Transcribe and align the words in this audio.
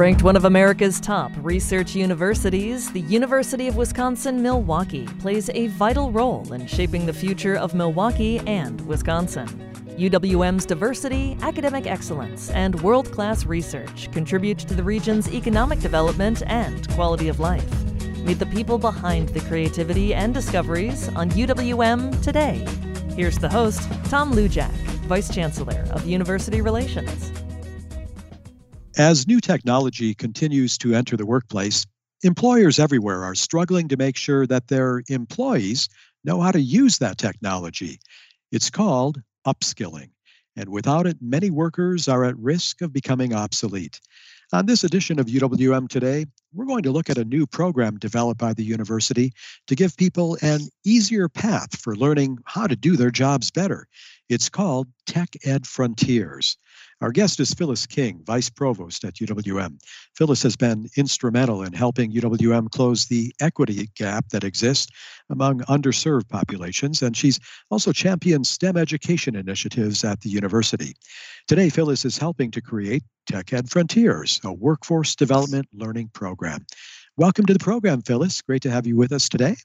Ranked 0.00 0.22
one 0.22 0.34
of 0.34 0.46
America's 0.46 0.98
top 0.98 1.30
research 1.42 1.94
universities, 1.94 2.90
the 2.90 3.02
University 3.02 3.68
of 3.68 3.76
Wisconsin 3.76 4.40
Milwaukee 4.40 5.04
plays 5.18 5.50
a 5.50 5.66
vital 5.66 6.10
role 6.10 6.54
in 6.54 6.66
shaping 6.66 7.04
the 7.04 7.12
future 7.12 7.54
of 7.56 7.74
Milwaukee 7.74 8.38
and 8.46 8.80
Wisconsin. 8.86 9.46
UWM's 9.98 10.64
diversity, 10.64 11.36
academic 11.42 11.86
excellence, 11.86 12.48
and 12.52 12.80
world 12.80 13.12
class 13.12 13.44
research 13.44 14.10
contribute 14.10 14.60
to 14.60 14.72
the 14.72 14.82
region's 14.82 15.28
economic 15.34 15.80
development 15.80 16.42
and 16.46 16.88
quality 16.94 17.28
of 17.28 17.38
life. 17.38 17.84
Meet 18.24 18.38
the 18.38 18.46
people 18.46 18.78
behind 18.78 19.28
the 19.28 19.40
creativity 19.40 20.14
and 20.14 20.32
discoveries 20.32 21.10
on 21.10 21.28
UWM 21.32 22.22
today. 22.22 22.66
Here's 23.16 23.36
the 23.36 23.50
host, 23.50 23.86
Tom 24.04 24.32
Luljak, 24.32 24.72
Vice 25.10 25.28
Chancellor 25.28 25.84
of 25.90 26.06
University 26.06 26.62
Relations. 26.62 27.30
As 29.00 29.26
new 29.26 29.40
technology 29.40 30.12
continues 30.12 30.76
to 30.76 30.94
enter 30.94 31.16
the 31.16 31.24
workplace, 31.24 31.86
employers 32.22 32.78
everywhere 32.78 33.24
are 33.24 33.34
struggling 33.34 33.88
to 33.88 33.96
make 33.96 34.14
sure 34.14 34.46
that 34.46 34.68
their 34.68 35.02
employees 35.08 35.88
know 36.22 36.42
how 36.42 36.52
to 36.52 36.60
use 36.60 36.98
that 36.98 37.16
technology. 37.16 37.98
It's 38.52 38.68
called 38.68 39.22
upskilling, 39.46 40.10
and 40.54 40.68
without 40.68 41.06
it, 41.06 41.16
many 41.22 41.48
workers 41.48 42.08
are 42.08 42.26
at 42.26 42.36
risk 42.36 42.82
of 42.82 42.92
becoming 42.92 43.32
obsolete. 43.32 44.02
On 44.52 44.66
this 44.66 44.84
edition 44.84 45.18
of 45.18 45.28
UWM 45.28 45.88
Today, 45.88 46.26
we're 46.52 46.66
going 46.66 46.82
to 46.82 46.92
look 46.92 47.08
at 47.08 47.16
a 47.16 47.24
new 47.24 47.46
program 47.46 47.96
developed 47.96 48.38
by 48.38 48.52
the 48.52 48.64
university 48.64 49.32
to 49.68 49.74
give 49.74 49.96
people 49.96 50.36
an 50.42 50.68
easier 50.84 51.30
path 51.30 51.74
for 51.80 51.96
learning 51.96 52.36
how 52.44 52.66
to 52.66 52.76
do 52.76 52.96
their 52.96 53.10
jobs 53.10 53.50
better. 53.50 53.86
It's 54.28 54.50
called 54.50 54.88
Tech 55.06 55.30
Ed 55.42 55.66
Frontiers. 55.66 56.58
Our 57.00 57.12
guest 57.12 57.40
is 57.40 57.54
Phyllis 57.54 57.86
King, 57.86 58.20
Vice 58.26 58.50
Provost 58.50 59.04
at 59.04 59.14
UWM. 59.14 59.82
Phyllis 60.14 60.42
has 60.42 60.54
been 60.54 60.86
instrumental 60.98 61.62
in 61.62 61.72
helping 61.72 62.12
UWM 62.12 62.70
close 62.70 63.06
the 63.06 63.32
equity 63.40 63.88
gap 63.96 64.28
that 64.28 64.44
exists 64.44 64.92
among 65.30 65.60
underserved 65.60 66.28
populations, 66.28 67.00
and 67.00 67.16
she's 67.16 67.40
also 67.70 67.90
championed 67.90 68.46
STEM 68.46 68.76
education 68.76 69.34
initiatives 69.34 70.04
at 70.04 70.20
the 70.20 70.28
university. 70.28 70.94
Today, 71.48 71.70
Phyllis 71.70 72.04
is 72.04 72.18
helping 72.18 72.50
to 72.50 72.60
create 72.60 73.02
Tech 73.26 73.50
Ed 73.54 73.70
Frontiers, 73.70 74.38
a 74.44 74.52
workforce 74.52 75.16
development 75.16 75.68
learning 75.72 76.10
program. 76.12 76.66
Welcome 77.16 77.46
to 77.46 77.54
the 77.54 77.58
program, 77.58 78.02
Phyllis. 78.02 78.42
Great 78.42 78.60
to 78.62 78.70
have 78.70 78.86
you 78.86 78.96
with 78.96 79.12
us 79.12 79.26
today. 79.26 79.56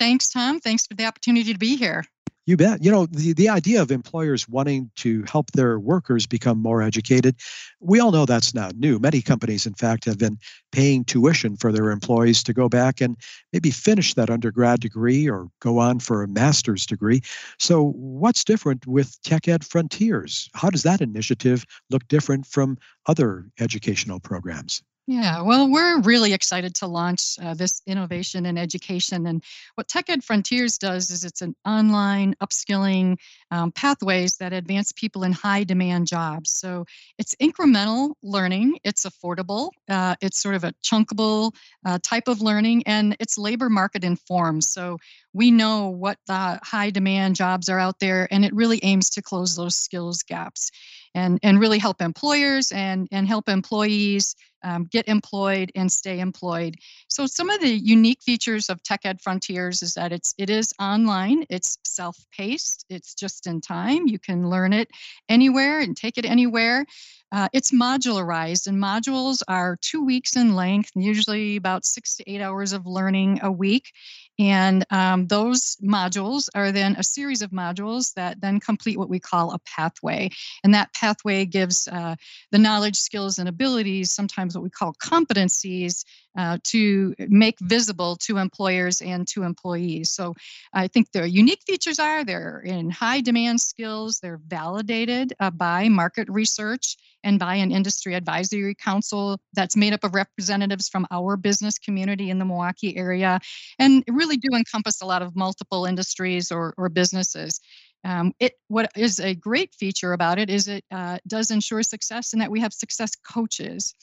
Thanks, 0.00 0.30
Tom. 0.30 0.58
Thanks 0.58 0.88
for 0.88 0.94
the 0.94 1.04
opportunity 1.04 1.52
to 1.52 1.58
be 1.58 1.76
here. 1.76 2.04
You 2.44 2.56
bet. 2.56 2.82
You 2.82 2.90
know, 2.90 3.06
the, 3.06 3.34
the 3.34 3.48
idea 3.48 3.80
of 3.80 3.92
employers 3.92 4.48
wanting 4.48 4.90
to 4.96 5.24
help 5.30 5.52
their 5.52 5.78
workers 5.78 6.26
become 6.26 6.60
more 6.60 6.82
educated, 6.82 7.36
we 7.78 8.00
all 8.00 8.10
know 8.10 8.26
that's 8.26 8.52
not 8.52 8.74
new. 8.74 8.98
Many 8.98 9.22
companies, 9.22 9.64
in 9.64 9.74
fact, 9.74 10.04
have 10.06 10.18
been 10.18 10.38
paying 10.72 11.04
tuition 11.04 11.56
for 11.56 11.70
their 11.70 11.90
employees 11.90 12.42
to 12.44 12.52
go 12.52 12.68
back 12.68 13.00
and 13.00 13.16
maybe 13.52 13.70
finish 13.70 14.14
that 14.14 14.28
undergrad 14.28 14.80
degree 14.80 15.30
or 15.30 15.48
go 15.60 15.78
on 15.78 16.00
for 16.00 16.24
a 16.24 16.28
master's 16.28 16.84
degree. 16.84 17.22
So, 17.60 17.92
what's 17.92 18.42
different 18.42 18.88
with 18.88 19.22
Tech 19.22 19.46
Ed 19.46 19.64
Frontiers? 19.64 20.48
How 20.52 20.68
does 20.68 20.82
that 20.82 21.00
initiative 21.00 21.64
look 21.90 22.08
different 22.08 22.46
from 22.46 22.76
other 23.06 23.46
educational 23.60 24.18
programs? 24.18 24.82
Yeah, 25.08 25.42
well, 25.42 25.68
we're 25.68 26.00
really 26.02 26.32
excited 26.32 26.76
to 26.76 26.86
launch 26.86 27.36
uh, 27.42 27.54
this 27.54 27.82
innovation 27.88 28.46
in 28.46 28.56
education. 28.56 29.26
And 29.26 29.42
what 29.74 29.88
Tech 29.88 30.08
Ed 30.08 30.22
Frontiers 30.22 30.78
does 30.78 31.10
is 31.10 31.24
it's 31.24 31.42
an 31.42 31.56
online 31.66 32.36
upskilling 32.40 33.16
um, 33.50 33.72
pathways 33.72 34.36
that 34.36 34.52
advance 34.52 34.92
people 34.92 35.24
in 35.24 35.32
high 35.32 35.64
demand 35.64 36.06
jobs. 36.06 36.52
So 36.52 36.84
it's 37.18 37.34
incremental 37.42 38.14
learning, 38.22 38.78
it's 38.84 39.04
affordable, 39.04 39.70
uh, 39.88 40.14
it's 40.20 40.40
sort 40.40 40.54
of 40.54 40.62
a 40.62 40.72
chunkable 40.84 41.52
uh, 41.84 41.98
type 42.00 42.28
of 42.28 42.40
learning, 42.40 42.84
and 42.86 43.16
it's 43.18 43.36
labor 43.36 43.68
market 43.68 44.04
informed. 44.04 44.62
So 44.62 44.98
we 45.32 45.50
know 45.50 45.88
what 45.88 46.18
the 46.26 46.60
high 46.62 46.90
demand 46.90 47.36
jobs 47.36 47.68
are 47.68 47.78
out 47.78 47.98
there, 48.00 48.28
and 48.30 48.44
it 48.44 48.54
really 48.54 48.80
aims 48.82 49.10
to 49.10 49.22
close 49.22 49.56
those 49.56 49.74
skills 49.74 50.22
gaps 50.22 50.70
and, 51.14 51.38
and 51.42 51.60
really 51.60 51.78
help 51.78 52.00
employers 52.00 52.72
and, 52.72 53.08
and 53.12 53.26
help 53.26 53.48
employees 53.48 54.34
um, 54.64 54.84
get 54.84 55.08
employed 55.08 55.72
and 55.74 55.90
stay 55.90 56.20
employed. 56.20 56.76
So 57.08 57.26
some 57.26 57.50
of 57.50 57.60
the 57.60 57.68
unique 57.68 58.22
features 58.22 58.70
of 58.70 58.82
Tech 58.82 59.00
Ed 59.04 59.20
Frontiers 59.20 59.82
is 59.82 59.94
that 59.94 60.12
it's 60.12 60.34
it 60.38 60.50
is 60.50 60.72
online, 60.80 61.44
it's 61.50 61.78
self-paced, 61.84 62.86
it's 62.88 63.14
just 63.14 63.46
in 63.46 63.60
time. 63.60 64.06
You 64.06 64.18
can 64.18 64.48
learn 64.48 64.72
it 64.72 64.88
anywhere 65.28 65.80
and 65.80 65.96
take 65.96 66.16
it 66.16 66.24
anywhere. 66.24 66.86
Uh, 67.32 67.48
it's 67.54 67.72
modularized, 67.72 68.66
and 68.66 68.76
modules 68.76 69.42
are 69.48 69.78
two 69.80 70.04
weeks 70.04 70.36
in 70.36 70.54
length, 70.54 70.90
usually 70.94 71.56
about 71.56 71.84
six 71.84 72.14
to 72.16 72.30
eight 72.30 72.42
hours 72.42 72.74
of 72.74 72.86
learning 72.86 73.40
a 73.42 73.50
week. 73.50 73.90
And 74.38 74.84
um, 74.90 75.26
those 75.26 75.76
modules 75.82 76.48
are 76.54 76.72
then 76.72 76.96
a 76.98 77.02
series 77.02 77.42
of 77.42 77.50
modules 77.50 78.14
that 78.14 78.40
then 78.40 78.60
complete 78.60 78.98
what 78.98 79.10
we 79.10 79.20
call 79.20 79.52
a 79.52 79.58
pathway. 79.60 80.30
And 80.64 80.74
that 80.74 80.92
pathway 80.94 81.44
gives 81.44 81.86
uh, 81.88 82.16
the 82.50 82.58
knowledge, 82.58 82.96
skills, 82.96 83.38
and 83.38 83.48
abilities, 83.48 84.10
sometimes 84.10 84.54
what 84.54 84.64
we 84.64 84.70
call 84.70 84.94
competencies, 84.94 86.04
uh, 86.36 86.58
to 86.64 87.14
make 87.18 87.58
visible 87.60 88.16
to 88.16 88.38
employers 88.38 89.02
and 89.02 89.28
to 89.28 89.42
employees. 89.42 90.10
So 90.10 90.34
I 90.72 90.88
think 90.88 91.12
their 91.12 91.26
unique 91.26 91.62
features 91.66 91.98
are 91.98 92.24
they're 92.24 92.60
in 92.60 92.90
high 92.90 93.20
demand 93.20 93.60
skills, 93.60 94.20
they're 94.20 94.40
validated 94.46 95.34
uh, 95.40 95.50
by 95.50 95.88
market 95.88 96.28
research 96.30 96.96
and 97.24 97.38
by 97.38 97.56
an 97.56 97.72
industry 97.72 98.14
advisory 98.14 98.74
council 98.74 99.40
that's 99.52 99.76
made 99.76 99.92
up 99.92 100.04
of 100.04 100.14
representatives 100.14 100.88
from 100.88 101.06
our 101.10 101.36
business 101.36 101.78
community 101.78 102.30
in 102.30 102.38
the 102.38 102.44
Milwaukee 102.44 102.96
area 102.96 103.40
and 103.78 104.04
really 104.08 104.36
do 104.36 104.48
encompass 104.54 105.00
a 105.00 105.06
lot 105.06 105.22
of 105.22 105.36
multiple 105.36 105.84
industries 105.84 106.50
or, 106.50 106.74
or 106.76 106.88
businesses. 106.88 107.60
Um, 108.04 108.32
it 108.40 108.54
what 108.66 108.90
is 108.96 109.20
a 109.20 109.34
great 109.34 109.74
feature 109.74 110.12
about 110.12 110.38
it 110.38 110.50
is 110.50 110.66
it 110.66 110.84
uh, 110.90 111.18
does 111.26 111.50
ensure 111.52 111.82
success 111.84 112.32
and 112.32 112.42
that 112.42 112.50
we 112.50 112.60
have 112.60 112.72
success 112.72 113.14
coaches 113.14 113.94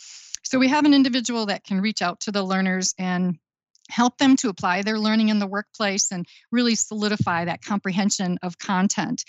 so 0.44 0.57
we 0.57 0.68
have 0.69 0.86
an 0.86 0.94
individual 0.94 1.46
that 1.47 1.63
can 1.63 1.81
reach 1.81 2.01
out 2.01 2.22
to 2.22 2.31
the 2.31 2.44
learners 2.44 2.96
and 2.97 3.38
help 3.90 4.18
them 4.18 4.36
to 4.38 4.50
apply 4.50 4.81
their 4.81 5.00
learning 5.00 5.30
in 5.30 5.40
the 5.40 5.47
workplace 5.47 6.12
and 6.12 6.25
really 6.51 6.75
solidify 6.75 7.46
that 7.46 7.63
comprehension 7.63 8.38
of 8.44 8.57
content. 8.57 9.25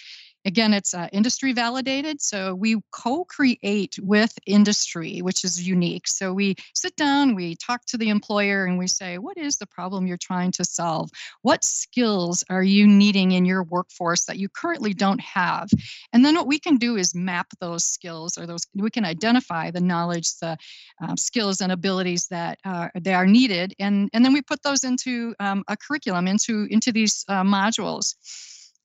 Again, 0.46 0.72
it's 0.72 0.94
uh, 0.94 1.08
industry 1.12 1.52
validated. 1.52 2.22
So 2.22 2.54
we 2.54 2.76
co 2.92 3.24
create 3.24 3.98
with 4.00 4.32
industry, 4.46 5.20
which 5.20 5.44
is 5.44 5.66
unique. 5.66 6.08
So 6.08 6.32
we 6.32 6.56
sit 6.74 6.96
down, 6.96 7.34
we 7.34 7.56
talk 7.56 7.84
to 7.86 7.98
the 7.98 8.08
employer, 8.08 8.64
and 8.64 8.78
we 8.78 8.86
say, 8.86 9.18
What 9.18 9.36
is 9.36 9.58
the 9.58 9.66
problem 9.66 10.06
you're 10.06 10.16
trying 10.16 10.52
to 10.52 10.64
solve? 10.64 11.10
What 11.42 11.62
skills 11.62 12.42
are 12.48 12.62
you 12.62 12.86
needing 12.86 13.32
in 13.32 13.44
your 13.44 13.64
workforce 13.64 14.24
that 14.24 14.38
you 14.38 14.48
currently 14.48 14.94
don't 14.94 15.20
have? 15.20 15.68
And 16.12 16.24
then 16.24 16.34
what 16.36 16.46
we 16.46 16.58
can 16.58 16.78
do 16.78 16.96
is 16.96 17.14
map 17.14 17.48
those 17.60 17.84
skills 17.84 18.38
or 18.38 18.46
those, 18.46 18.66
we 18.74 18.90
can 18.90 19.04
identify 19.04 19.70
the 19.70 19.80
knowledge, 19.80 20.38
the 20.40 20.56
uh, 21.02 21.16
skills, 21.16 21.60
and 21.60 21.70
abilities 21.70 22.28
that 22.28 22.58
uh, 22.64 22.88
they 22.98 23.12
are 23.12 23.26
needed. 23.26 23.74
And, 23.78 24.08
and 24.14 24.24
then 24.24 24.32
we 24.32 24.40
put 24.40 24.62
those 24.62 24.84
into 24.84 25.34
um, 25.38 25.64
a 25.68 25.76
curriculum, 25.76 26.26
into, 26.26 26.66
into 26.70 26.92
these 26.92 27.26
uh, 27.28 27.42
modules 27.42 28.14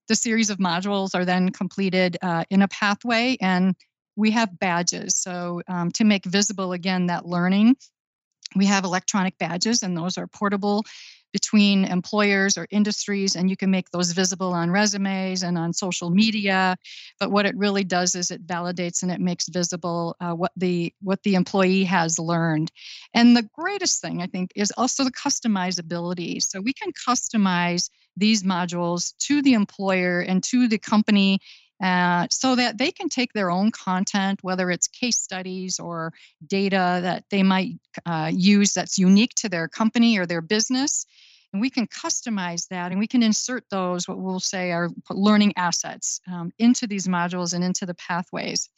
the 0.08 0.16
series 0.16 0.50
of 0.50 0.58
modules 0.58 1.16
are 1.16 1.26
then 1.26 1.50
completed 1.50 2.18
uh, 2.22 2.44
in 2.50 2.62
a 2.62 2.68
pathway 2.68 3.38
and 3.42 3.76
we 4.16 4.32
have 4.32 4.58
badges. 4.60 5.16
So 5.16 5.62
um, 5.68 5.92
to 5.92 6.04
make 6.04 6.26
visible 6.26 6.72
again 6.74 7.08
that 7.08 7.26
learning, 7.26 7.76
we 8.56 8.66
have 8.66 8.84
electronic 8.84 9.38
badges 9.38 9.84
and 9.84 9.98
those 9.98 10.18
are 10.18 10.28
portable 10.28 10.84
between 11.34 11.84
employers 11.84 12.58
or 12.58 12.66
industries 12.72 13.36
and 13.36 13.50
you 13.50 13.58
can 13.58 13.70
make 13.70 13.90
those 13.92 14.14
visible 14.14 14.54
on 14.54 14.72
resumes 14.72 15.44
and 15.44 15.58
on 15.58 15.74
social 15.74 16.10
media. 16.10 16.78
But 17.20 17.30
what 17.30 17.46
it 17.46 17.58
really 17.58 17.84
does 17.84 18.16
is 18.16 18.32
it 18.32 18.48
validates 18.48 19.04
and 19.04 19.12
it 19.12 19.20
makes 19.20 19.50
visible 19.50 20.16
uh, 20.22 20.32
what 20.32 20.54
the 20.56 20.94
what 21.02 21.22
the 21.24 21.36
employee 21.36 21.84
has 21.84 22.18
learned. 22.18 22.72
And 23.14 23.36
the 23.36 23.50
greatest 23.54 24.02
thing 24.02 24.22
i 24.22 24.28
think 24.28 24.52
is 24.56 24.72
also 24.78 25.04
the 25.04 25.12
customizability. 25.12 26.42
So 26.42 26.62
we 26.62 26.72
can 26.72 26.94
customize 26.94 27.90
these 28.18 28.44
modules 28.44 29.14
to 29.20 29.42
the 29.42 29.54
employer 29.54 30.22
and 30.22 30.44
to 30.44 30.68
the 30.68 30.78
company 30.78 31.40
uh, 31.84 32.28
so 32.32 32.56
that 32.56 32.78
they 32.78 32.92
can 32.92 33.10
take 33.10 33.34
their 33.34 33.52
own 33.52 33.70
content, 33.72 34.40
whether 34.42 34.72
it's 34.72 34.88
case 34.88 35.18
studies 35.18 35.80
or 35.80 36.14
data 36.48 37.00
that 37.02 37.26
they 37.30 37.44
might 37.44 37.74
uh, 38.06 38.32
use 38.34 38.74
that's 38.74 38.98
unique 38.98 39.34
to 39.36 39.50
their 39.50 39.68
company 39.68 40.18
or 40.18 40.26
their 40.26 40.42
business. 40.42 41.06
And 41.56 41.62
we 41.62 41.70
can 41.70 41.88
customize 41.88 42.68
that 42.68 42.92
and 42.92 43.00
we 43.00 43.08
can 43.08 43.24
insert 43.24 43.64
those, 43.70 44.10
what 44.10 44.18
we'll 44.18 44.42
say 44.42 44.74
are 44.74 44.90
learning 45.10 45.54
assets, 45.56 46.20
um, 46.28 46.52
into 46.60 46.86
these 46.86 47.08
modules 47.08 47.54
and 47.54 47.64
into 47.64 47.86
the 47.86 47.94
pathways. 47.94 48.70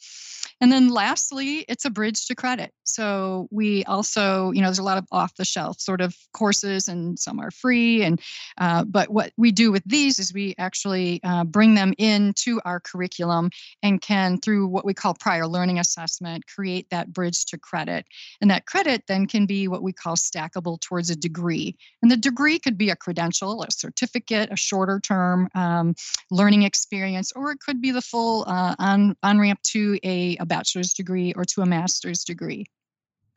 And 0.60 0.70
then 0.70 0.88
lastly, 0.88 1.64
it's 1.68 1.84
a 1.84 1.90
bridge 1.90 2.26
to 2.26 2.36
credit. 2.36 2.72
So 2.84 3.48
we 3.50 3.84
also, 3.84 4.52
you 4.52 4.60
know, 4.60 4.68
there's 4.68 4.78
a 4.78 4.84
lot 4.84 4.98
of 4.98 5.06
off 5.12 5.34
the 5.36 5.44
shelf 5.44 5.80
sort 5.80 6.00
of 6.00 6.16
courses 6.32 6.88
and 6.88 7.18
some 7.18 7.38
are 7.40 7.50
free. 7.50 8.02
And, 8.02 8.20
uh, 8.58 8.84
but 8.84 9.10
what 9.10 9.32
we 9.36 9.52
do 9.52 9.70
with 9.72 9.82
these 9.84 10.18
is 10.18 10.32
we 10.32 10.54
actually 10.58 11.20
uh, 11.22 11.44
bring 11.44 11.74
them 11.74 11.94
into 11.98 12.60
our 12.64 12.80
curriculum 12.80 13.50
and 13.82 14.00
can, 14.00 14.38
through 14.38 14.68
what 14.68 14.84
we 14.84 14.94
call 14.94 15.14
prior 15.14 15.46
learning 15.46 15.78
assessment, 15.78 16.46
create 16.46 16.88
that 16.90 17.12
bridge 17.12 17.44
to 17.46 17.58
credit. 17.58 18.06
And 18.40 18.50
that 18.50 18.66
credit 18.66 19.04
then 19.06 19.26
can 19.26 19.46
be 19.46 19.68
what 19.68 19.82
we 19.82 19.92
call 19.92 20.14
stackable 20.14 20.80
towards 20.80 21.10
a 21.10 21.16
degree. 21.16 21.76
And 22.02 22.10
the 22.10 22.16
degree 22.16 22.58
could 22.68 22.76
be 22.76 22.90
a 22.90 22.96
credential, 22.96 23.62
a 23.62 23.70
certificate, 23.70 24.52
a 24.52 24.56
shorter 24.56 25.00
term 25.00 25.48
um, 25.54 25.94
learning 26.30 26.64
experience, 26.64 27.32
or 27.32 27.50
it 27.50 27.60
could 27.60 27.80
be 27.80 27.92
the 27.92 28.02
full 28.02 28.44
uh, 28.46 28.74
on, 28.78 29.16
ramp 29.22 29.58
to 29.62 29.98
a, 30.04 30.36
a 30.36 30.44
bachelor's 30.44 30.92
degree 30.92 31.32
or 31.34 31.46
to 31.46 31.62
a 31.62 31.66
master's 31.66 32.24
degree. 32.24 32.66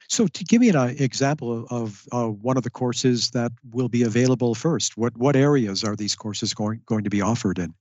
So, 0.10 0.28
to 0.28 0.44
give 0.44 0.60
me 0.60 0.68
an 0.68 0.76
uh, 0.76 0.94
example 0.98 1.66
of 1.70 2.04
uh, 2.12 2.28
one 2.28 2.58
of 2.58 2.64
the 2.64 2.70
courses 2.70 3.30
that 3.30 3.54
will 3.72 3.88
be 3.88 4.04
available 4.04 4.54
first, 4.54 4.98
what 4.98 5.16
what 5.16 5.38
areas 5.38 5.86
are 5.86 5.96
these 5.96 6.14
courses 6.14 6.54
going 6.54 6.82
going 6.86 7.06
to 7.06 7.10
be 7.10 7.22
offered 7.22 7.58
in? 7.58 7.74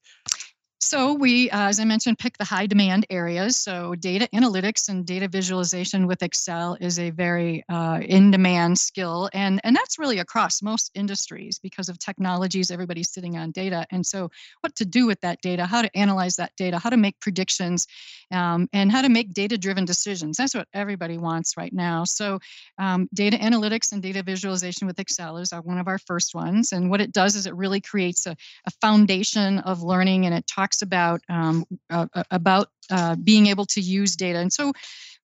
So 0.90 1.12
we, 1.12 1.48
uh, 1.50 1.68
as 1.68 1.78
I 1.78 1.84
mentioned, 1.84 2.18
pick 2.18 2.36
the 2.36 2.44
high 2.44 2.66
demand 2.66 3.06
areas. 3.10 3.56
So 3.56 3.94
data 3.94 4.28
analytics 4.34 4.88
and 4.88 5.06
data 5.06 5.28
visualization 5.28 6.08
with 6.08 6.20
Excel 6.20 6.76
is 6.80 6.98
a 6.98 7.10
very 7.10 7.62
uh, 7.68 8.00
in 8.02 8.32
demand 8.32 8.76
skill, 8.76 9.30
and 9.32 9.60
and 9.62 9.76
that's 9.76 10.00
really 10.00 10.18
across 10.18 10.62
most 10.62 10.90
industries 10.96 11.60
because 11.60 11.88
of 11.88 12.00
technologies. 12.00 12.72
Everybody's 12.72 13.08
sitting 13.08 13.38
on 13.38 13.52
data, 13.52 13.86
and 13.92 14.04
so 14.04 14.32
what 14.62 14.74
to 14.74 14.84
do 14.84 15.06
with 15.06 15.20
that 15.20 15.40
data, 15.42 15.64
how 15.64 15.80
to 15.80 15.96
analyze 15.96 16.34
that 16.34 16.56
data, 16.56 16.76
how 16.80 16.90
to 16.90 16.96
make 16.96 17.20
predictions, 17.20 17.86
um, 18.32 18.68
and 18.72 18.90
how 18.90 19.00
to 19.00 19.08
make 19.08 19.32
data 19.32 19.56
driven 19.56 19.84
decisions. 19.84 20.38
That's 20.38 20.56
what 20.56 20.66
everybody 20.74 21.18
wants 21.18 21.56
right 21.56 21.72
now. 21.72 22.02
So 22.02 22.40
um, 22.78 23.08
data 23.14 23.36
analytics 23.36 23.92
and 23.92 24.02
data 24.02 24.24
visualization 24.24 24.88
with 24.88 24.98
Excel 24.98 25.36
is 25.36 25.52
one 25.52 25.78
of 25.78 25.86
our 25.86 25.98
first 25.98 26.34
ones, 26.34 26.72
and 26.72 26.90
what 26.90 27.00
it 27.00 27.12
does 27.12 27.36
is 27.36 27.46
it 27.46 27.54
really 27.54 27.80
creates 27.80 28.26
a, 28.26 28.34
a 28.66 28.72
foundation 28.80 29.60
of 29.60 29.84
learning, 29.84 30.26
and 30.26 30.34
it 30.34 30.48
talks 30.48 30.79
about 30.82 31.20
um, 31.28 31.64
uh, 31.90 32.06
about 32.30 32.68
uh, 32.90 33.16
being 33.16 33.46
able 33.46 33.66
to 33.66 33.80
use 33.80 34.16
data. 34.16 34.38
And 34.38 34.52
so 34.52 34.72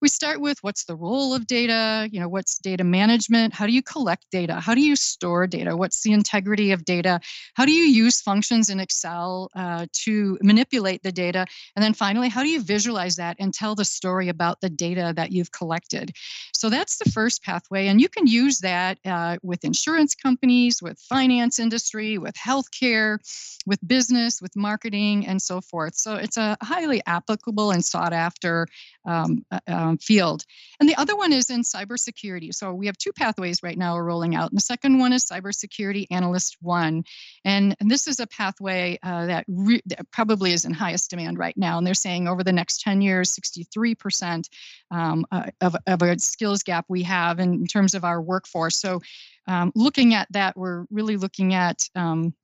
we 0.02 0.08
start 0.08 0.40
with 0.40 0.58
what's 0.62 0.84
the 0.84 0.94
role 0.94 1.34
of 1.34 1.46
data? 1.46 2.08
You 2.12 2.20
know 2.20 2.28
what's 2.28 2.58
data 2.58 2.84
management? 2.84 3.54
How 3.54 3.66
do 3.66 3.72
you 3.72 3.82
collect 3.82 4.26
data? 4.31 4.60
How 4.60 4.75
do 4.75 4.81
you 4.82 4.94
store 4.94 5.46
data? 5.46 5.76
What's 5.76 6.02
the 6.02 6.12
integrity 6.12 6.72
of 6.72 6.84
data? 6.84 7.20
How 7.54 7.64
do 7.64 7.72
you 7.72 7.84
use 7.84 8.20
functions 8.20 8.69
in 8.69 8.78
excel 8.78 9.50
uh, 9.56 9.87
to 10.04 10.38
manipulate 10.43 11.02
the 11.02 11.12
data? 11.12 11.46
And 11.75 11.82
then 11.82 11.94
finally 11.94 12.28
how 12.28 12.43
do 12.43 12.48
you 12.50 12.60
visualize 12.62 13.16
that 13.16 13.37
and 13.38 13.54
tell 13.54 13.75
the 13.75 13.84
story 13.84 14.28
about 14.28 14.60
the 14.60 14.69
data 14.69 15.12
that 15.16 15.32
you've 15.32 15.52
collected? 15.52 16.12
So 16.52 16.69
that's 16.69 16.99
the 16.99 17.10
first 17.10 17.42
pathway 17.42 17.87
and 17.87 18.00
you 18.00 18.08
can 18.08 18.26
use 18.26 18.58
that 18.58 18.99
uh, 19.04 19.38
with 19.42 19.64
insurance 19.64 20.14
companies 20.14 20.82
with 20.82 20.99
finance 20.99 21.58
industry 21.58 22.19
with 22.19 22.34
healthcare 22.34 23.19
with 23.66 23.87
business 23.87 24.40
with 24.40 24.54
marketing 24.56 25.26
and 25.26 25.40
so 25.42 25.60
forth. 25.60 25.94
So 25.96 26.14
it's 26.14 26.37
a 26.37 26.56
highly 26.62 27.02
applicable 27.06 27.72
and 27.72 27.84
sought 27.84 28.12
after 28.12 28.66
um, 29.06 29.44
uh, 29.50 29.60
um, 29.86 29.98
field. 29.98 30.44
And 30.80 30.88
the 30.88 30.96
other 30.96 31.16
one 31.16 31.32
is 31.32 31.50
in 31.50 31.62
cybersecurity. 31.62 32.54
So 32.54 32.72
we 32.72 32.86
have 32.86 32.98
two 32.98 33.12
pathways 33.12 33.62
right 33.62 33.78
now 33.78 33.94
we're 33.94 34.04
rolling 34.04 34.34
out. 34.34 34.50
And 34.50 34.56
the 34.56 34.62
second 34.62 34.98
one 34.98 35.12
is 35.12 35.24
Cybersecurity 35.24 36.06
Analyst 36.10 36.56
One. 36.60 37.04
And, 37.44 37.76
and 37.80 37.90
this 37.90 38.06
is 38.06 38.20
a 38.20 38.26
pathway 38.26 38.98
uh, 39.02 39.26
that, 39.26 39.44
re- 39.48 39.82
that, 39.86 40.10
probably 40.10 40.52
is 40.52 40.64
in 40.64 40.72
highest 40.72 41.10
demand 41.10 41.38
right 41.38 41.56
now. 41.56 41.78
And 41.78 41.86
they're 41.86 41.94
saying 41.94 42.28
over 42.28 42.42
the 42.42 42.52
next 42.52 42.80
10 42.82 43.00
years, 43.00 43.34
63% 43.34 44.48
um, 44.90 45.26
uh, 45.30 45.50
of, 45.60 45.76
of 45.86 46.02
a 46.02 46.18
skills 46.18 46.62
gap 46.62 46.86
we 46.88 47.02
have 47.04 47.38
in, 47.38 47.54
in 47.54 47.66
terms 47.66 47.94
of 47.94 48.04
our 48.04 48.20
workforce. 48.20 48.78
So 48.78 49.00
um, 49.46 49.72
looking 49.74 50.14
at 50.14 50.28
that, 50.32 50.56
we're 50.56 50.86
really 50.90 51.16
looking 51.16 51.54
at 51.54 51.88
um, 51.94 52.34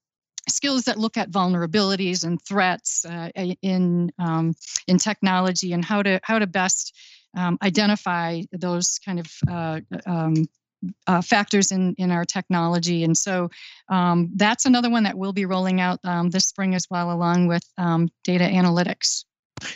skills 0.48 0.84
that 0.84 0.98
look 0.98 1.16
at 1.16 1.30
vulnerabilities 1.30 2.24
and 2.24 2.40
threats 2.42 3.04
uh, 3.04 3.30
in 3.34 4.12
um, 4.18 4.54
in 4.86 4.98
technology 4.98 5.72
and 5.72 5.84
how 5.84 6.02
to 6.02 6.20
how 6.22 6.38
to 6.38 6.46
best 6.46 6.96
um, 7.36 7.58
identify 7.62 8.42
those 8.52 8.98
kind 9.04 9.20
of 9.20 9.30
uh, 9.48 9.80
um, 10.06 10.34
uh, 11.06 11.22
factors 11.22 11.70
in 11.70 11.94
in 11.96 12.10
our 12.10 12.24
technology 12.24 13.04
and 13.04 13.16
so 13.16 13.48
um, 13.88 14.30
that's 14.34 14.66
another 14.66 14.90
one 14.90 15.04
that 15.04 15.16
we'll 15.16 15.32
be 15.32 15.46
rolling 15.46 15.80
out 15.80 16.00
um, 16.04 16.30
this 16.30 16.46
spring 16.46 16.74
as 16.74 16.86
well 16.90 17.12
along 17.12 17.46
with 17.46 17.64
um, 17.78 18.08
data 18.24 18.44
analytics 18.44 19.24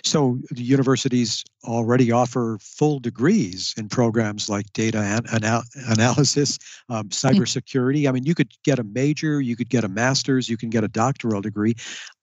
so 0.03 0.39
the 0.51 0.63
universities 0.63 1.45
already 1.65 2.13
offer 2.13 2.59
full 2.61 2.99
degrees 2.99 3.75
in 3.77 3.89
programs 3.89 4.49
like 4.49 4.73
data 4.73 4.99
an- 4.99 5.27
anal- 5.33 5.63
analysis, 5.89 6.59
um, 6.89 7.09
mm. 7.09 7.11
cybersecurity. 7.11 8.09
I 8.09 8.13
mean, 8.13 8.25
you 8.25 8.35
could 8.35 8.51
get 8.65 8.79
a 8.79 8.85
major, 8.85 9.41
you 9.41 9.57
could 9.57 9.69
get 9.69 9.85
a 9.85 9.89
master's, 9.89 10.49
you 10.49 10.57
can 10.57 10.71
get 10.71 10.85
a 10.85 10.89
doctoral 10.89 11.41
degree. 11.41 11.75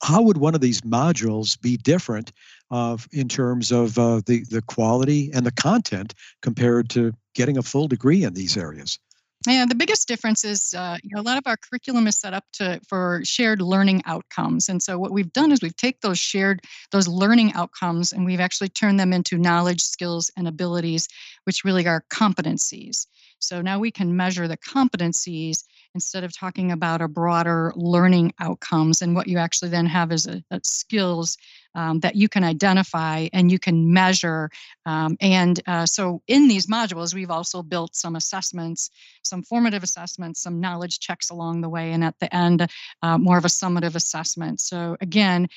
How 0.02 0.22
would 0.22 0.38
one 0.38 0.56
of 0.56 0.62
these 0.62 0.82
modules 0.82 1.60
be 1.60 1.78
different 1.78 2.32
uh, 2.72 2.98
in 3.12 3.28
terms 3.30 3.72
of 3.72 3.98
uh, 3.98 4.22
the 4.26 4.44
the 4.50 4.62
quality 4.62 5.32
and 5.34 5.46
the 5.46 5.52
content 5.52 6.14
compared 6.42 6.90
to 6.90 7.14
getting 7.36 7.58
a 7.58 7.64
full 7.64 7.88
degree 7.88 8.24
in 8.24 8.34
these 8.34 8.58
areas? 8.58 9.00
Yeah, 9.46 9.66
the 9.66 9.76
biggest 9.76 10.08
difference 10.08 10.46
is 10.46 10.74
uh, 10.74 10.98
you 11.04 11.10
know 11.14 11.22
a 11.22 11.24
lot 11.24 11.38
of 11.38 11.44
our 11.46 11.58
curriculum 11.58 12.08
is 12.08 12.18
set 12.18 12.34
up 12.34 12.46
to 12.54 12.80
for 12.88 13.22
shared 13.26 13.62
learning 13.62 14.02
outcomes, 14.06 14.70
and 14.70 14.82
so 14.82 14.98
what 14.98 15.12
we've 15.12 15.34
done 15.34 15.52
is 15.52 15.62
we've 15.62 15.76
taken 15.76 16.00
those 16.02 16.18
shared 16.18 16.62
those 16.92 17.10
learning 17.10 17.52
outcomes 17.54 18.14
and 18.14 18.24
we've 18.24 18.40
actually 18.40 18.70
turned 18.70 19.00
them 19.00 19.12
into 19.12 19.38
knowledge, 19.38 19.82
skills, 19.82 20.32
and 20.38 20.48
abilities, 20.48 21.10
which 21.44 21.66
really 21.66 21.86
are 21.86 22.06
competencies. 22.10 23.06
So 23.40 23.62
now 23.62 23.80
we 23.80 23.92
can 23.92 24.16
measure 24.16 24.48
the 24.48 24.58
competencies 24.58 25.66
instead 25.94 26.24
of 26.24 26.36
talking 26.36 26.72
about 26.72 27.02
a 27.02 27.10
broader 27.10 27.74
learning 27.76 28.34
outcomes, 28.40 29.02
and 29.02 29.14
what 29.14 29.28
you 29.28 29.38
actually 29.40 29.70
then 29.70 29.88
have 29.88 30.14
is 30.14 30.26
a, 30.26 30.42
a 30.52 30.62
skills 30.64 31.38
um, 31.76 32.00
that 32.00 32.16
you 32.16 32.30
can 32.30 32.44
identify 32.44 33.28
and 33.34 33.52
you 33.52 33.60
can 33.60 33.94
measure. 33.94 34.50
Um, 34.86 35.18
and 35.20 35.60
uh, 35.68 35.86
so 35.86 36.22
in 36.28 36.48
these 36.48 36.68
modules, 36.68 37.14
we've 37.14 37.32
also 37.32 37.64
built 37.64 37.96
some 37.96 38.16
assessments, 38.16 38.90
some 39.24 39.44
formative 39.44 39.84
assessments, 39.84 40.42
some 40.42 40.60
knowledge 40.60 41.00
checks 41.00 41.30
along 41.30 41.62
the 41.62 41.70
way, 41.70 41.92
and 41.92 42.04
at 42.04 42.20
the 42.20 42.34
end, 42.36 42.70
uh, 43.02 43.18
more 43.18 43.38
of 43.38 43.46
a 43.46 43.50
summative 43.50 43.96
assessment. 43.96 44.60
So 44.60 44.98
again, 45.02 45.48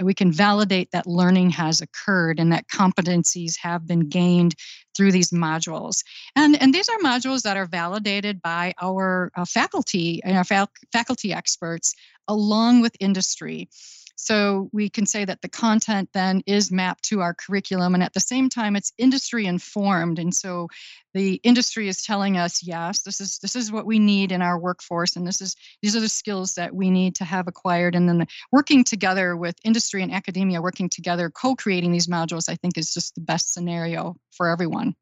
we 0.00 0.14
can 0.14 0.30
validate 0.30 0.90
that 0.92 1.06
learning 1.06 1.50
has 1.50 1.80
occurred 1.80 2.38
and 2.38 2.52
that 2.52 2.68
competencies 2.68 3.56
have 3.58 3.86
been 3.86 4.08
gained 4.08 4.54
through 4.96 5.12
these 5.12 5.30
modules. 5.30 6.04
And, 6.36 6.60
and 6.60 6.72
these 6.72 6.88
are 6.88 6.98
modules 6.98 7.42
that 7.42 7.56
are 7.56 7.66
validated 7.66 8.42
by 8.42 8.74
our 8.80 9.32
uh, 9.34 9.44
faculty 9.44 10.22
and 10.22 10.36
our 10.36 10.44
fac- 10.44 10.68
faculty 10.92 11.32
experts 11.32 11.94
along 12.28 12.82
with 12.82 12.96
industry. 13.00 13.68
So 14.14 14.68
we 14.72 14.88
can 14.88 15.06
say 15.06 15.24
that 15.24 15.42
the 15.42 15.48
content 15.48 16.10
then 16.12 16.42
is 16.46 16.70
mapped 16.70 17.04
to 17.04 17.20
our 17.20 17.34
curriculum, 17.34 17.94
and 17.94 18.02
at 18.02 18.12
the 18.12 18.20
same 18.20 18.48
time, 18.48 18.76
it's 18.76 18.92
industry 18.98 19.46
informed. 19.46 20.18
And 20.18 20.34
so 20.34 20.68
the 21.14 21.34
industry 21.42 21.88
is 21.88 22.02
telling 22.02 22.36
us, 22.36 22.62
yes, 22.62 23.02
this 23.02 23.20
is 23.20 23.38
this 23.38 23.56
is 23.56 23.72
what 23.72 23.86
we 23.86 23.98
need 23.98 24.30
in 24.30 24.42
our 24.42 24.58
workforce, 24.58 25.16
and 25.16 25.26
this 25.26 25.40
is 25.40 25.56
these 25.82 25.96
are 25.96 26.00
the 26.00 26.08
skills 26.08 26.54
that 26.54 26.74
we 26.74 26.90
need 26.90 27.16
to 27.16 27.24
have 27.24 27.48
acquired. 27.48 27.94
And 27.94 28.08
then 28.08 28.18
the, 28.18 28.26
working 28.52 28.84
together 28.84 29.36
with 29.36 29.56
industry 29.64 30.02
and 30.02 30.12
academia, 30.12 30.62
working 30.62 30.88
together, 30.88 31.30
co-creating 31.30 31.92
these 31.92 32.06
modules, 32.06 32.48
I 32.48 32.56
think 32.56 32.78
is 32.78 32.94
just 32.94 33.14
the 33.14 33.20
best 33.22 33.52
scenario 33.52 34.16
for 34.30 34.48
everyone. 34.48 34.94